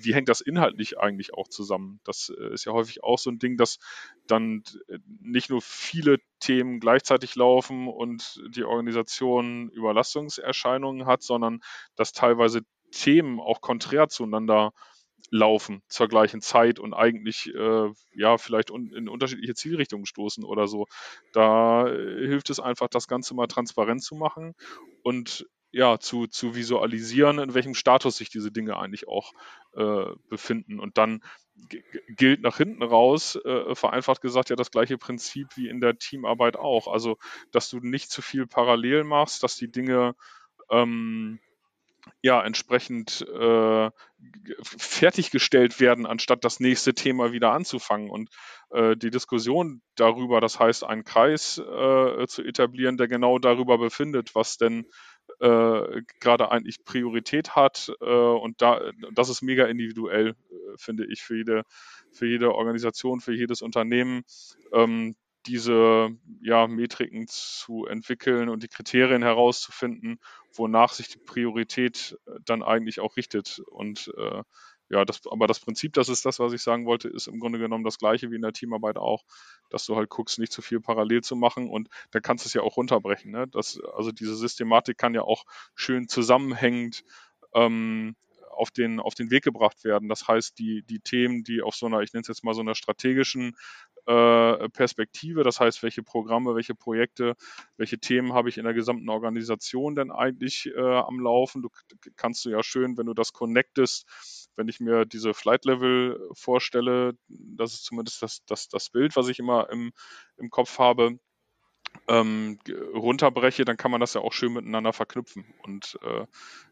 [0.00, 2.00] wie hängt das inhaltlich eigentlich auch zusammen?
[2.04, 3.78] Das äh, ist ja häufig auch so ein Ding, dass
[4.26, 11.60] dann äh, nicht nur viele Themen gleichzeitig laufen und die Organisation Überlastungserscheinungen hat, sondern
[11.96, 14.72] dass teilweise Themen auch konträr zueinander
[15.30, 20.66] laufen zur gleichen Zeit und eigentlich äh, ja vielleicht un in unterschiedliche Zielrichtungen stoßen oder
[20.66, 20.86] so.
[21.32, 24.54] Da äh, hilft es einfach, das Ganze mal transparent zu machen
[25.02, 29.32] und ja, zu, zu visualisieren, in welchem Status sich diese Dinge eigentlich auch
[29.74, 30.80] äh, befinden.
[30.80, 31.22] Und dann
[32.16, 36.56] gilt nach hinten raus, äh, vereinfacht gesagt, ja das gleiche Prinzip wie in der Teamarbeit
[36.56, 36.88] auch.
[36.88, 37.18] Also,
[37.52, 40.16] dass du nicht zu viel parallel machst, dass die Dinge
[40.70, 41.38] ähm,
[42.22, 43.90] ja entsprechend äh,
[44.62, 48.10] fertiggestellt werden, anstatt das nächste Thema wieder anzufangen.
[48.10, 48.30] Und
[48.70, 54.34] äh, die Diskussion darüber, das heißt, einen Kreis äh, zu etablieren, der genau darüber befindet,
[54.34, 54.86] was denn
[55.40, 57.92] äh, gerade eigentlich Priorität hat.
[58.00, 58.80] Äh, und da,
[59.12, 61.62] das ist mega individuell, äh, finde ich, für jede,
[62.12, 64.24] für jede Organisation, für jedes Unternehmen.
[64.72, 66.10] Ähm, diese
[66.42, 70.20] ja, Metriken zu entwickeln und die Kriterien herauszufinden,
[70.54, 73.60] wonach sich die Priorität äh, dann eigentlich auch richtet.
[73.70, 74.42] Und äh,
[74.90, 77.60] ja, das, aber das Prinzip, das ist das, was ich sagen wollte, ist im Grunde
[77.60, 79.22] genommen das gleiche wie in der Teamarbeit auch,
[79.70, 82.54] dass du halt guckst, nicht zu viel parallel zu machen und da kannst du es
[82.54, 83.30] ja auch runterbrechen.
[83.30, 83.46] Ne?
[83.48, 85.44] Das, also diese Systematik kann ja auch
[85.76, 87.04] schön zusammenhängend
[87.54, 88.16] ähm,
[88.50, 90.08] auf den, auf den Weg gebracht werden.
[90.08, 92.60] Das heißt, die, die Themen, die auf so einer, ich nenne es jetzt mal so
[92.60, 93.56] einer strategischen
[94.04, 95.42] Perspektive.
[95.42, 97.36] Das heißt, welche Programme, welche Projekte,
[97.76, 101.62] welche Themen habe ich in der gesamten Organisation denn eigentlich äh, am Laufen?
[101.62, 101.68] Du
[102.16, 104.06] kannst du ja schön, wenn du das connectest,
[104.56, 109.28] wenn ich mir diese Flight Level vorstelle, das ist zumindest das, das, das Bild, was
[109.28, 109.92] ich immer im,
[110.36, 111.18] im Kopf habe,
[112.08, 112.58] ähm,
[112.94, 116.26] runterbreche, dann kann man das ja auch schön miteinander verknüpfen und äh,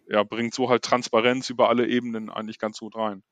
[0.08, 3.22] ja, bringt so halt Transparenz über alle Ebenen eigentlich ganz gut rein.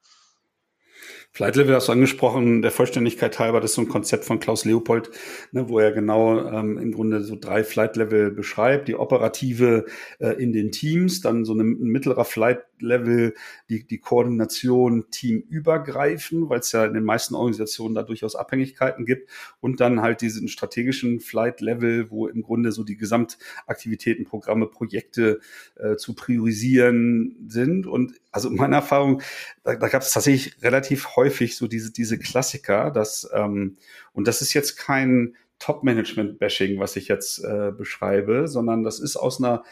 [1.32, 4.64] Flight Level hast du angesprochen, der Vollständigkeit halber, das ist so ein Konzept von Klaus
[4.64, 5.10] Leopold,
[5.52, 8.88] ne, wo er genau ähm, im Grunde so drei Flight Level beschreibt.
[8.88, 9.84] Die operative
[10.18, 13.34] äh, in den Teams, dann so ein mittlerer Flight Level,
[13.68, 19.30] die, die Koordination teamübergreifend, weil es ja in den meisten Organisationen da durchaus Abhängigkeiten gibt
[19.60, 25.40] und dann halt diesen strategischen Flight Level, wo im Grunde so die Gesamtaktivitäten, Programme, Projekte
[25.76, 27.86] äh, zu priorisieren sind.
[27.86, 29.22] Und also in meiner Erfahrung,
[29.64, 33.76] da, da gab es tatsächlich relativ häufig so diese, diese Klassiker, dass, ähm,
[34.12, 39.42] und das ist jetzt kein Top-Management-Bashing, was ich jetzt äh, beschreibe, sondern das ist aus
[39.42, 39.64] einer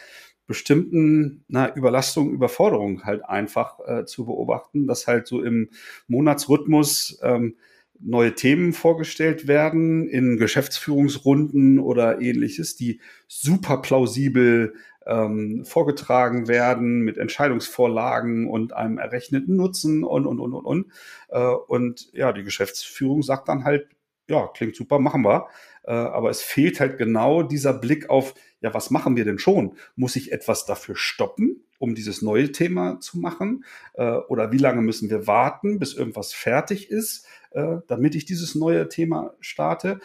[0.47, 5.69] bestimmten na, Überlastung, Überforderung halt einfach äh, zu beobachten, dass halt so im
[6.07, 7.55] Monatsrhythmus ähm,
[7.99, 14.73] neue Themen vorgestellt werden in Geschäftsführungsrunden oder ähnliches, die super plausibel
[15.05, 20.91] ähm, vorgetragen werden mit Entscheidungsvorlagen und einem errechneten Nutzen und, und, und, und, und.
[21.29, 23.87] Äh, und ja, die Geschäftsführung sagt dann halt,
[24.27, 25.47] ja, klingt super, machen wir.
[25.83, 28.33] Äh, aber es fehlt halt genau dieser Blick auf,
[28.65, 29.77] ja, was machen wir denn schon?
[29.95, 33.63] Muss ich etwas dafür stoppen, um dieses neue Thema zu machen?
[33.93, 38.55] Äh, oder wie lange müssen wir warten, bis irgendwas fertig ist, äh, damit ich dieses
[38.55, 39.99] neue Thema starte?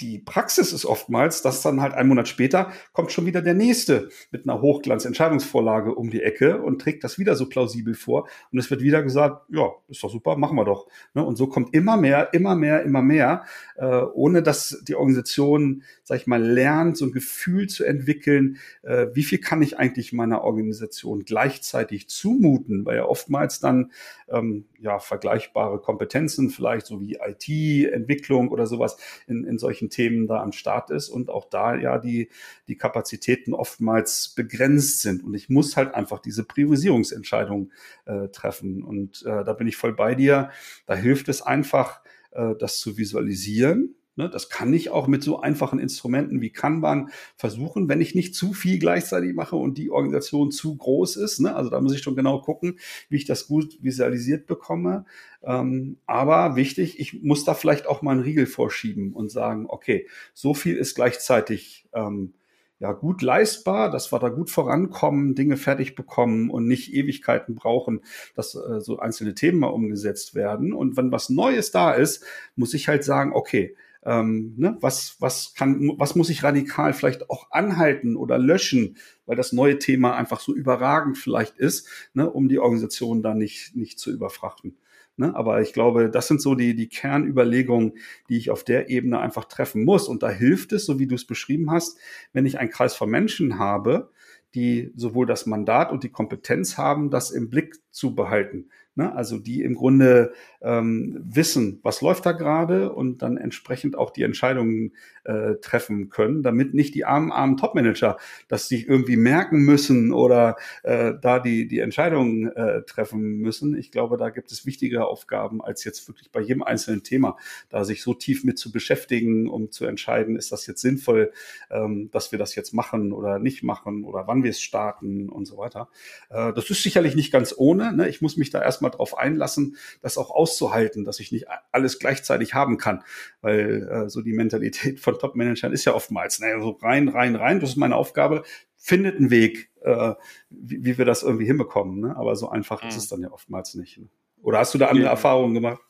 [0.00, 4.10] Die Praxis ist oftmals, dass dann halt einen Monat später kommt schon wieder der nächste
[4.30, 8.28] mit einer Hochglanzentscheidungsvorlage um die Ecke und trägt das wieder so plausibel vor.
[8.52, 10.86] Und es wird wieder gesagt, ja, ist doch super, machen wir doch.
[11.14, 11.24] Ne?
[11.24, 13.44] Und so kommt immer mehr, immer mehr, immer mehr,
[13.76, 19.06] äh, ohne dass die Organisation, sag ich mal, lernt, so ein Gefühl zu entwickeln, äh,
[19.14, 23.92] wie viel kann ich eigentlich meiner Organisation gleichzeitig zumuten, weil ja oftmals dann
[24.28, 30.42] ähm, ja vergleichbare Kompetenzen, vielleicht so wie IT-Entwicklung oder sowas in, in solchen Themen da
[30.42, 32.28] am Start ist und auch da ja die,
[32.68, 35.24] die Kapazitäten oftmals begrenzt sind.
[35.24, 37.72] Und ich muss halt einfach diese Priorisierungsentscheidung
[38.06, 38.82] äh, treffen.
[38.82, 40.50] Und äh, da bin ich voll bei dir.
[40.86, 42.00] Da hilft es einfach,
[42.32, 47.10] äh, das zu visualisieren Ne, das kann ich auch mit so einfachen Instrumenten wie Kanban
[47.36, 51.40] versuchen, wenn ich nicht zu viel gleichzeitig mache und die Organisation zu groß ist.
[51.40, 51.54] Ne?
[51.54, 52.78] Also da muss ich schon genau gucken,
[53.10, 55.04] wie ich das gut visualisiert bekomme.
[55.42, 60.06] Ähm, aber wichtig, ich muss da vielleicht auch mal einen Riegel vorschieben und sagen, okay,
[60.32, 62.32] so viel ist gleichzeitig ähm,
[62.78, 68.00] ja gut leistbar, dass wir da gut vorankommen, Dinge fertig bekommen und nicht Ewigkeiten brauchen,
[68.34, 70.72] dass äh, so einzelne Themen mal umgesetzt werden.
[70.72, 72.24] Und wenn was Neues da ist,
[72.54, 73.76] muss ich halt sagen, okay,
[74.06, 79.36] ähm, ne, was, was kann, was muss ich radikal vielleicht auch anhalten oder löschen, weil
[79.36, 83.98] das neue Thema einfach so überragend vielleicht ist, ne, um die Organisation da nicht, nicht
[83.98, 84.76] zu überfrachten.
[85.16, 85.34] Ne?
[85.34, 87.94] Aber ich glaube, das sind so die, die Kernüberlegungen,
[88.28, 90.08] die ich auf der Ebene einfach treffen muss.
[90.08, 91.98] Und da hilft es, so wie du es beschrieben hast,
[92.32, 94.10] wenn ich einen Kreis von Menschen habe,
[94.54, 98.68] die sowohl das Mandat und die Kompetenz haben, das im Blick zu behalten.
[98.96, 99.14] Ne?
[99.14, 100.32] Also die im Grunde
[100.62, 104.92] ähm, wissen, was läuft da gerade und dann entsprechend auch die Entscheidungen
[105.24, 108.16] äh, treffen können, damit nicht die armen, armen Topmanager
[108.48, 113.76] das sich irgendwie merken müssen oder äh, da die, die Entscheidungen äh, treffen müssen.
[113.76, 117.36] Ich glaube, da gibt es wichtigere Aufgaben, als jetzt wirklich bei jedem einzelnen Thema,
[117.68, 121.32] da sich so tief mit zu beschäftigen, um zu entscheiden, ist das jetzt sinnvoll,
[121.70, 125.46] ähm, dass wir das jetzt machen oder nicht machen oder wann wir es starten und
[125.46, 125.88] so weiter.
[126.30, 127.92] Äh, das ist sicherlich nicht ganz ohne.
[127.92, 128.08] Ne?
[128.08, 132.54] Ich muss mich da erstmal drauf einlassen, das auch auszuhalten, dass ich nicht alles gleichzeitig
[132.54, 133.02] haben kann,
[133.40, 137.60] weil äh, so die Mentalität von Top-Managern ist ja oftmals, naja, so rein, rein, rein,
[137.60, 138.42] das ist meine Aufgabe,
[138.76, 140.14] findet einen Weg, äh,
[140.50, 142.00] wie, wie wir das irgendwie hinbekommen.
[142.00, 142.16] Ne?
[142.16, 142.88] Aber so einfach mhm.
[142.88, 143.98] ist es dann ja oftmals nicht.
[143.98, 144.08] Ne?
[144.42, 145.10] Oder hast du da andere nee.
[145.10, 145.80] Erfahrungen gemacht?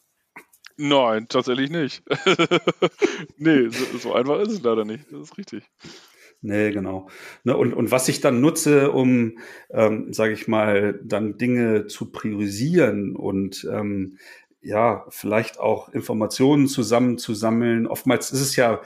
[0.78, 2.02] Nein, tatsächlich nicht.
[3.38, 5.04] nee, so, so, einfach ist es leider nicht.
[5.10, 5.64] Das ist richtig.
[6.46, 7.08] Nee, genau.
[7.42, 9.38] Ne, und, und was ich dann nutze, um,
[9.68, 14.18] ähm, sage ich mal, dann Dinge zu priorisieren und ähm,
[14.62, 17.88] ja, vielleicht auch Informationen zusammenzusammeln.
[17.88, 18.80] Oftmals ist es ja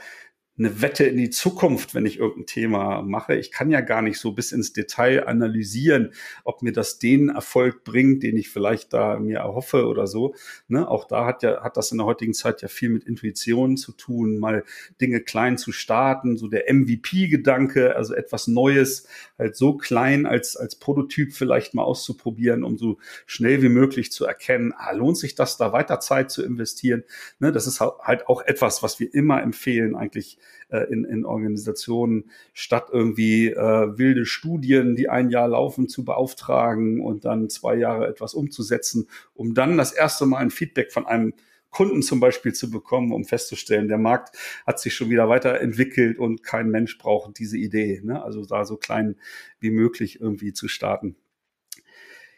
[0.57, 3.35] eine Wette in die Zukunft, wenn ich irgendein Thema mache.
[3.35, 7.83] Ich kann ja gar nicht so bis ins Detail analysieren, ob mir das den Erfolg
[7.83, 10.35] bringt, den ich vielleicht da mir erhoffe oder so.
[10.67, 10.87] Ne?
[10.87, 13.93] Auch da hat ja, hat das in der heutigen Zeit ja viel mit Intuition zu
[13.93, 14.63] tun, mal
[14.99, 19.07] Dinge klein zu starten, so der MVP-Gedanke, also etwas Neues,
[19.39, 24.25] halt so klein als, als Prototyp vielleicht mal auszuprobieren, um so schnell wie möglich zu
[24.25, 27.03] erkennen, ah, lohnt sich das, da weiter Zeit zu investieren.
[27.39, 27.51] Ne?
[27.51, 30.37] Das ist halt auch etwas, was wir immer empfehlen, eigentlich
[30.69, 37.01] äh, in, in Organisationen, statt irgendwie äh, wilde Studien, die ein Jahr laufen, zu beauftragen
[37.01, 41.33] und dann zwei Jahre etwas umzusetzen, um dann das erste Mal ein Feedback von einem
[41.71, 44.37] Kunden zum Beispiel zu bekommen, um festzustellen, der Markt
[44.67, 48.01] hat sich schon wieder weiterentwickelt und kein Mensch braucht diese Idee.
[48.03, 48.21] Ne?
[48.21, 49.15] Also da so klein
[49.59, 51.15] wie möglich irgendwie zu starten.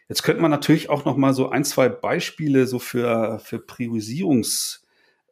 [0.07, 4.82] Jetzt könnte man natürlich auch noch mal so ein, zwei Beispiele so für, für Priorisierungs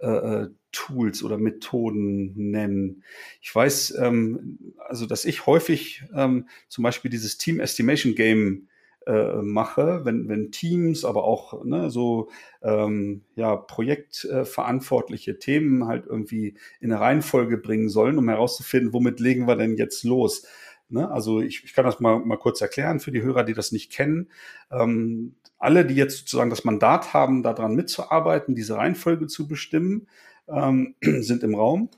[0.01, 3.03] äh, äh Tools oder Methoden nennen.
[3.41, 8.69] Ich weiß, ähm, also dass ich häufig ähm, zum Beispiel dieses Team Estimation Game
[9.05, 12.29] äh, mache, wenn, wenn Teams, aber auch ne, so
[12.61, 19.47] ähm, ja, projektverantwortliche Themen halt irgendwie in eine Reihenfolge bringen sollen, um herauszufinden, womit legen
[19.47, 20.45] wir denn jetzt los.
[20.89, 21.09] Ne?
[21.09, 23.91] Also ich, ich kann das mal, mal kurz erklären für die Hörer, die das nicht
[23.91, 24.29] kennen.
[24.71, 30.07] Ähm, alle, die jetzt sozusagen das Mandat haben, daran mitzuarbeiten, diese Reihenfolge zu bestimmen,
[30.47, 31.89] ähm, sind im Raum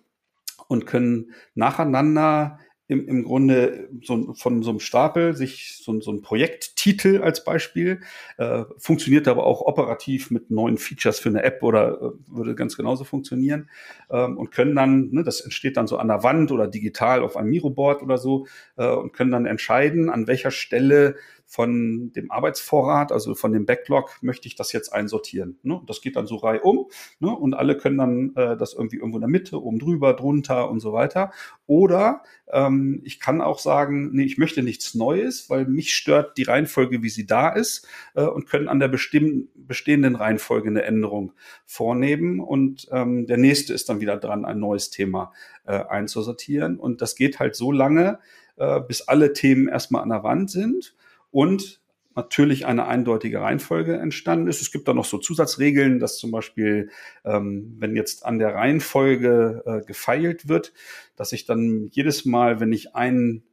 [0.68, 6.22] und können nacheinander im, im Grunde so, von so einem Stapel sich so, so ein
[6.22, 8.02] Projekttitel als Beispiel,
[8.38, 12.76] äh, funktioniert aber auch operativ mit neuen Features für eine App oder äh, würde ganz
[12.76, 13.70] genauso funktionieren
[14.12, 17.38] ähm, und können dann, ne, das entsteht dann so an der Wand oder digital auf
[17.38, 21.16] einem Miroboard oder so äh, und können dann entscheiden, an welcher Stelle
[21.54, 25.60] von dem Arbeitsvorrat, also von dem Backlog, möchte ich das jetzt einsortieren.
[25.62, 25.82] Ne?
[25.86, 26.88] Das geht dann so reihum
[27.20, 27.30] ne?
[27.30, 30.80] und alle können dann äh, das irgendwie irgendwo in der Mitte, oben drüber, drunter und
[30.80, 31.32] so weiter.
[31.68, 36.44] Oder ähm, ich kann auch sagen, nee, ich möchte nichts Neues, weil mich stört die
[36.44, 41.34] Reihenfolge, wie sie da ist äh, und können an der bestehenden Reihenfolge eine Änderung
[41.68, 45.32] vornehmen und ähm, der nächste ist dann wieder dran, ein neues Thema
[45.66, 46.80] äh, einzusortieren.
[46.80, 48.18] Und das geht halt so lange,
[48.56, 50.96] äh, bis alle Themen erstmal an der Wand sind
[51.34, 51.82] und
[52.16, 54.62] natürlich eine eindeutige Reihenfolge entstanden ist.
[54.62, 56.90] Es gibt da noch so Zusatzregeln, dass zum Beispiel,
[57.26, 60.74] ähm, wenn jetzt an der Reihenfolge äh, gefeilt wird,
[61.16, 63.44] dass ich dann jedes Mal, wenn ich ein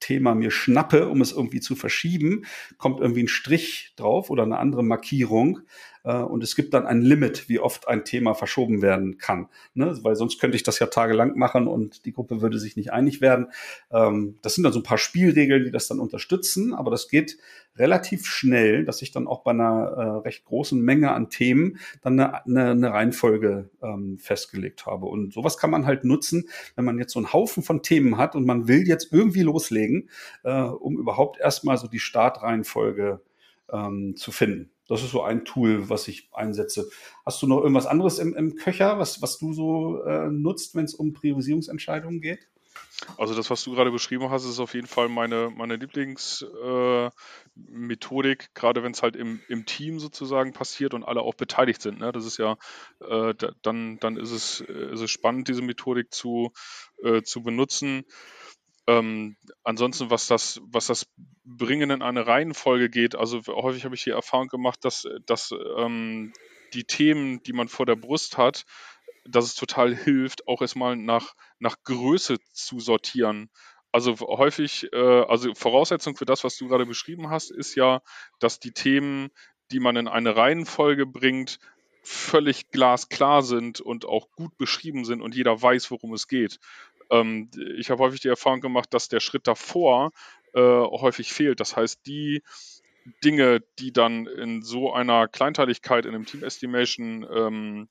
[0.00, 2.44] Thema mir schnappe, um es irgendwie zu verschieben,
[2.78, 5.60] kommt irgendwie ein Strich drauf oder eine andere Markierung.
[6.04, 9.48] Äh, und es gibt dann ein Limit, wie oft ein Thema verschoben werden kann.
[9.74, 9.98] Ne?
[10.02, 13.20] Weil sonst könnte ich das ja tagelang machen und die Gruppe würde sich nicht einig
[13.20, 13.48] werden.
[13.90, 17.38] Ähm, das sind dann so ein paar Spielregeln, die das dann unterstützen, aber das geht
[17.76, 22.18] relativ schnell, dass ich dann auch bei einer äh, recht großen Menge an Themen dann
[22.18, 25.06] eine, eine, eine Reihenfolge ähm, festgelegt habe.
[25.06, 28.34] Und sowas kann man halt nutzen, wenn man jetzt so einen Haufen von Themen hat
[28.34, 30.10] und man will jetzt irgendwie loslegen,
[30.42, 33.20] äh, um überhaupt erstmal so die Startreihenfolge
[33.72, 34.70] ähm, zu finden.
[34.90, 36.90] Das ist so ein Tool, was ich einsetze.
[37.24, 40.84] Hast du noch irgendwas anderes im, im Köcher, was, was du so äh, nutzt, wenn
[40.84, 42.48] es um Priorisierungsentscheidungen geht?
[43.16, 48.46] Also das, was du gerade beschrieben hast, ist auf jeden Fall meine, meine Lieblingsmethodik, äh,
[48.52, 52.00] gerade wenn es halt im, im Team sozusagen passiert und alle auch beteiligt sind.
[52.00, 52.10] Ne?
[52.10, 52.56] Das ist ja,
[53.00, 56.52] äh, da, dann, dann ist es, äh, ist es spannend, diese Methodik zu,
[57.04, 58.04] äh, zu benutzen.
[58.86, 61.06] Ähm, ansonsten, was das, was das
[61.44, 66.32] Bringen in eine Reihenfolge geht, also häufig habe ich die Erfahrung gemacht, dass, dass ähm,
[66.72, 68.64] die Themen, die man vor der Brust hat,
[69.24, 73.50] dass es total hilft, auch erstmal nach, nach Größe zu sortieren.
[73.92, 78.00] Also häufig, äh, also Voraussetzung für das, was du gerade beschrieben hast, ist ja,
[78.38, 79.30] dass die Themen,
[79.72, 81.58] die man in eine Reihenfolge bringt,
[82.02, 86.58] völlig glasklar sind und auch gut beschrieben sind und jeder weiß, worum es geht.
[87.10, 90.12] Ähm, ich habe häufig die Erfahrung gemacht, dass der Schritt davor
[90.54, 91.60] äh, häufig fehlt.
[91.60, 92.42] Das heißt, die
[93.24, 97.88] Dinge, die dann in so einer Kleinteiligkeit in einem Team Estimation ähm,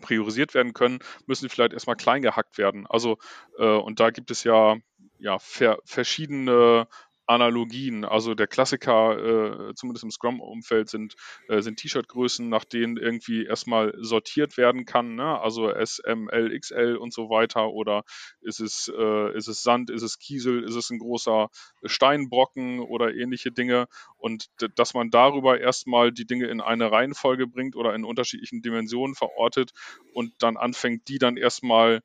[0.00, 2.86] priorisiert werden können, müssen vielleicht erstmal klein gehackt werden.
[2.86, 3.18] Also,
[3.58, 4.76] äh, und da gibt es ja,
[5.18, 6.86] ja ver verschiedene
[7.26, 8.04] Analogien.
[8.04, 11.14] Also der Klassiker, äh, zumindest im Scrum-Umfeld, sind,
[11.48, 15.14] äh, sind T-Shirt-Größen, nach denen irgendwie erstmal sortiert werden kann.
[15.14, 15.40] Ne?
[15.40, 17.70] Also S, M, L, XL und so weiter.
[17.70, 18.04] Oder
[18.40, 21.48] ist es, äh, ist es Sand, ist es Kiesel, ist es ein großer
[21.84, 23.86] Steinbrocken oder ähnliche Dinge.
[24.16, 29.14] Und dass man darüber erstmal die Dinge in eine Reihenfolge bringt oder in unterschiedlichen Dimensionen
[29.14, 29.72] verortet
[30.12, 32.02] und dann anfängt, die dann erstmal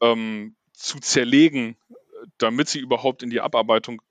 [0.00, 1.76] ähm, zu zerlegen,
[2.38, 4.02] damit sie überhaupt in die Abarbeitung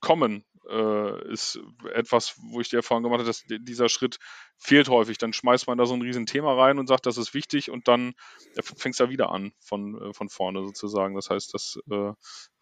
[0.00, 1.58] kommen, äh, ist
[1.94, 4.18] etwas, wo ich die Erfahrung gemacht habe, dass dieser Schritt
[4.58, 5.18] fehlt häufig.
[5.18, 8.14] Dann schmeißt man da so ein Riesenthema rein und sagt, das ist wichtig und dann
[8.54, 11.14] ja, fängt es ja wieder an von, äh, von vorne sozusagen.
[11.14, 12.12] Das heißt, das äh,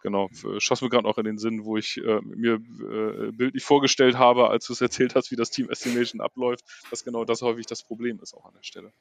[0.03, 0.29] genau,
[0.59, 4.51] schoss mir gerade auch in den Sinn, wo ich äh, mir äh, bildlich vorgestellt habe,
[4.51, 7.83] als du es erzählt hast, wie das Team Estimation abläuft, dass genau das häufig das
[7.83, 8.93] Problem ist auch an der Stelle.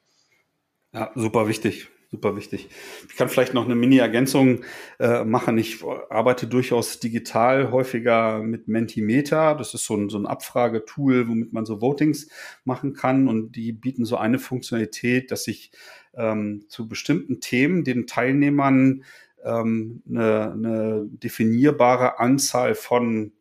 [0.92, 2.70] Ja, super wichtig, super wichtig.
[3.10, 4.62] Ich kann vielleicht noch eine Mini-Ergänzung
[4.98, 5.58] äh, machen.
[5.58, 9.54] Ich arbeite durchaus digital häufiger mit Mentimeter.
[9.54, 12.28] Das ist so ein, so ein Abfragetool, womit man so Votings
[12.64, 13.28] machen kann.
[13.28, 15.72] Und die bieten so eine Funktionalität, dass ich
[16.14, 19.04] ähm, zu bestimmten Themen den Teilnehmern
[19.44, 23.32] ähm, eine, eine definierbare Anzahl von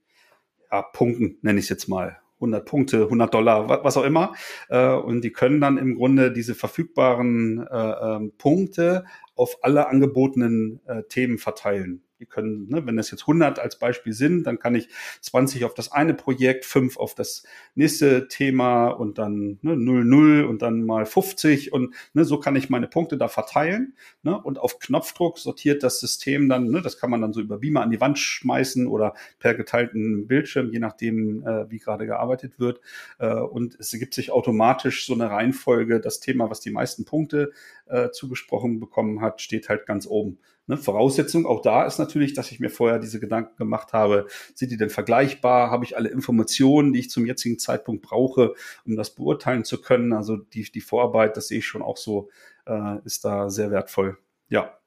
[0.70, 4.34] ja, Punkten, nenne ich es jetzt mal, 100 Punkte, 100 Dollar, was auch immer.
[4.70, 9.06] Äh, und die können dann im Grunde diese verfügbaren äh, ähm, Punkte
[9.36, 12.06] auf alle angebotenen äh, Themen verteilen.
[12.20, 14.88] Die können, ne, wenn das jetzt 100 als Beispiel sind, dann kann ich
[15.20, 17.44] 20 auf das eine Projekt, 5 auf das
[17.76, 22.56] nächste Thema und dann ne, 0, 0 und dann mal 50 und ne, so kann
[22.56, 23.96] ich meine Punkte da verteilen.
[24.24, 27.58] Ne, und auf Knopfdruck sortiert das System dann, ne, das kann man dann so über
[27.58, 32.60] Beamer an die Wand schmeißen oder per geteilten Bildschirm, je nachdem, äh, wie gerade gearbeitet
[32.60, 32.80] wird.
[33.20, 36.00] Äh, und es ergibt sich automatisch so eine Reihenfolge.
[36.00, 37.52] Das Thema, was die meisten Punkte
[37.88, 40.40] äh, zugesprochen bekommen hat, steht halt ganz oben.
[40.68, 44.72] Ne, Voraussetzung auch da ist natürlich, dass ich mir vorher diese Gedanken gemacht habe, sind
[44.72, 45.70] die denn vergleichbar?
[45.70, 50.12] Habe ich alle Informationen, die ich zum jetzigen Zeitpunkt brauche, um das beurteilen zu können?
[50.14, 52.30] Also die, die Vorarbeit, das sehe ich schon auch so,
[52.66, 54.18] äh, ist da sehr wertvoll.
[54.50, 54.78] Ja.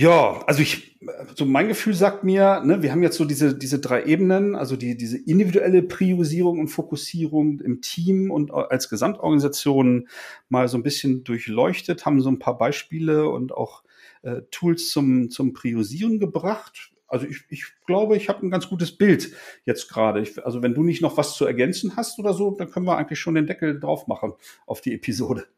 [0.00, 0.96] Ja, also ich,
[1.34, 4.76] so mein Gefühl sagt mir, ne, wir haben jetzt so diese, diese drei Ebenen, also
[4.76, 10.06] die, diese individuelle Priorisierung und Fokussierung im Team und als Gesamtorganisation
[10.50, 13.82] mal so ein bisschen durchleuchtet, haben so ein paar Beispiele und auch
[14.22, 16.92] äh, Tools zum, zum Priorisieren gebracht.
[17.08, 19.32] Also ich, ich glaube, ich habe ein ganz gutes Bild
[19.64, 20.24] jetzt gerade.
[20.44, 23.18] Also wenn du nicht noch was zu ergänzen hast oder so, dann können wir eigentlich
[23.18, 24.34] schon den Deckel drauf machen
[24.64, 25.48] auf die Episode.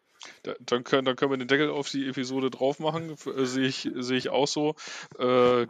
[0.42, 3.66] Da, dann, können, dann können wir den Deckel auf die Episode drauf machen, äh, sehe
[3.66, 4.74] ich, sehe ich auch so.
[5.18, 5.66] Äh,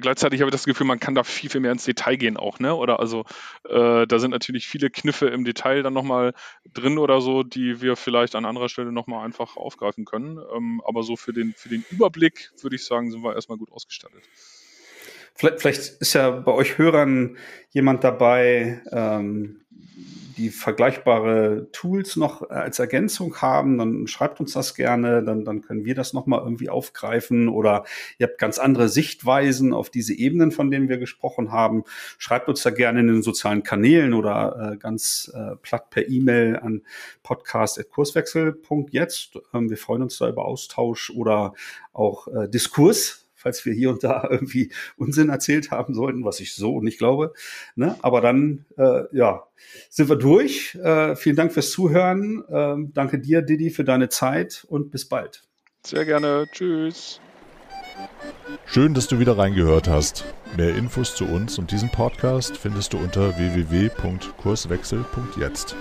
[0.00, 2.58] gleichzeitig habe ich das Gefühl, man kann da viel, viel mehr ins Detail gehen auch,
[2.58, 2.74] ne?
[2.74, 3.24] Oder also
[3.68, 6.34] äh, da sind natürlich viele Kniffe im Detail dann nochmal
[6.72, 10.38] drin oder so, die wir vielleicht an anderer Stelle nochmal einfach aufgreifen können.
[10.54, 13.70] Ähm, aber so für den, für den Überblick würde ich sagen, sind wir erstmal gut
[13.72, 14.22] ausgestattet.
[15.34, 17.38] Vielleicht, vielleicht ist ja bei euch Hörern
[17.70, 19.60] jemand dabei, ähm,
[20.38, 25.84] die vergleichbare Tools noch als Ergänzung haben, dann schreibt uns das gerne, dann, dann können
[25.84, 27.82] wir das nochmal irgendwie aufgreifen oder
[28.18, 31.82] ihr habt ganz andere Sichtweisen auf diese Ebenen, von denen wir gesprochen haben.
[32.18, 36.54] Schreibt uns da gerne in den sozialen Kanälen oder äh, ganz äh, platt per E-Mail
[36.56, 36.82] an
[37.24, 39.40] podcast.kurswechsel.jetzt.
[39.52, 41.54] Ähm, wir freuen uns da über Austausch oder
[41.92, 46.54] auch äh, Diskurs falls wir hier und da irgendwie Unsinn erzählt haben sollten, was ich
[46.54, 47.32] so nicht glaube.
[47.76, 47.96] Ne?
[48.02, 49.44] Aber dann, äh, ja,
[49.88, 50.74] sind wir durch.
[50.74, 52.42] Äh, vielen Dank fürs Zuhören.
[52.50, 55.44] Ähm, danke dir, Didi, für deine Zeit und bis bald.
[55.86, 56.46] Sehr gerne.
[56.52, 57.20] Tschüss.
[58.66, 60.24] Schön, dass du wieder reingehört hast.
[60.56, 65.74] Mehr Infos zu uns und diesem Podcast findest du unter www.kurswechsel.jetzt.